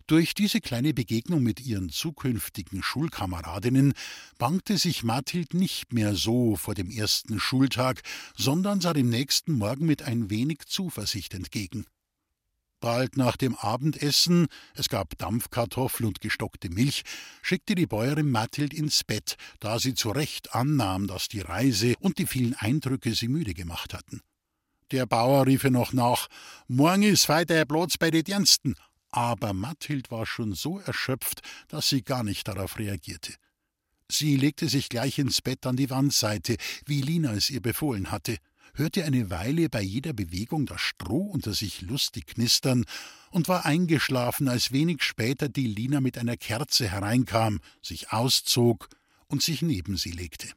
Durch 0.08 0.32
diese 0.32 0.62
kleine 0.62 0.94
Begegnung 0.94 1.42
mit 1.42 1.60
ihren 1.60 1.90
zukünftigen 1.90 2.82
Schulkameradinnen 2.82 3.92
bangte 4.38 4.78
sich 4.78 5.04
Mathild 5.04 5.52
nicht 5.52 5.92
mehr 5.92 6.14
so 6.14 6.56
vor 6.56 6.74
dem 6.74 6.90
ersten 6.90 7.38
Schultag, 7.38 8.00
sondern 8.34 8.80
sah 8.80 8.94
dem 8.94 9.10
nächsten 9.10 9.52
Morgen 9.52 9.84
mit 9.84 10.00
ein 10.00 10.30
wenig 10.30 10.60
Zuversicht 10.66 11.34
entgegen. 11.34 11.84
Bald 12.80 13.18
nach 13.18 13.36
dem 13.36 13.54
Abendessen, 13.54 14.46
es 14.74 14.88
gab 14.88 15.18
Dampfkartoffel 15.18 16.06
und 16.06 16.22
gestockte 16.22 16.70
Milch, 16.70 17.02
schickte 17.42 17.74
die 17.74 17.86
Bäuerin 17.86 18.30
Mathild 18.30 18.72
ins 18.72 19.04
Bett, 19.04 19.36
da 19.60 19.78
sie 19.78 19.92
zu 19.92 20.08
Recht 20.08 20.54
annahm, 20.54 21.06
dass 21.06 21.28
die 21.28 21.40
Reise 21.40 21.96
und 22.00 22.16
die 22.16 22.26
vielen 22.26 22.54
Eindrücke 22.54 23.14
sie 23.14 23.28
müde 23.28 23.52
gemacht 23.52 23.92
hatten. 23.92 24.22
Der 24.90 25.04
Bauer 25.04 25.46
rief 25.46 25.64
ihr 25.64 25.70
noch 25.70 25.92
nach: 25.92 26.28
Morgen 26.66 27.02
ist 27.02 27.28
weiter 27.28 27.66
Platz 27.66 27.98
bei 27.98 28.10
den 28.10 28.24
Diensten 28.24 28.74
aber 29.10 29.52
Mathild 29.52 30.10
war 30.10 30.26
schon 30.26 30.54
so 30.54 30.78
erschöpft, 30.78 31.42
dass 31.68 31.88
sie 31.88 32.02
gar 32.02 32.24
nicht 32.24 32.48
darauf 32.48 32.78
reagierte. 32.78 33.34
Sie 34.10 34.36
legte 34.36 34.68
sich 34.68 34.88
gleich 34.88 35.18
ins 35.18 35.42
Bett 35.42 35.66
an 35.66 35.76
die 35.76 35.90
Wandseite, 35.90 36.56
wie 36.86 37.02
Lina 37.02 37.32
es 37.32 37.50
ihr 37.50 37.60
befohlen 37.60 38.10
hatte, 38.10 38.38
hörte 38.74 39.04
eine 39.04 39.30
Weile 39.30 39.68
bei 39.68 39.82
jeder 39.82 40.12
Bewegung 40.12 40.66
das 40.66 40.80
Stroh 40.80 41.26
unter 41.26 41.52
sich 41.52 41.82
lustig 41.82 42.26
knistern 42.26 42.84
und 43.30 43.48
war 43.48 43.66
eingeschlafen, 43.66 44.48
als 44.48 44.72
wenig 44.72 45.02
später 45.02 45.48
die 45.48 45.66
Lina 45.66 46.00
mit 46.00 46.16
einer 46.16 46.36
Kerze 46.36 46.88
hereinkam, 46.88 47.60
sich 47.82 48.12
auszog 48.12 48.88
und 49.26 49.42
sich 49.42 49.62
neben 49.62 49.96
sie 49.96 50.12
legte. 50.12 50.48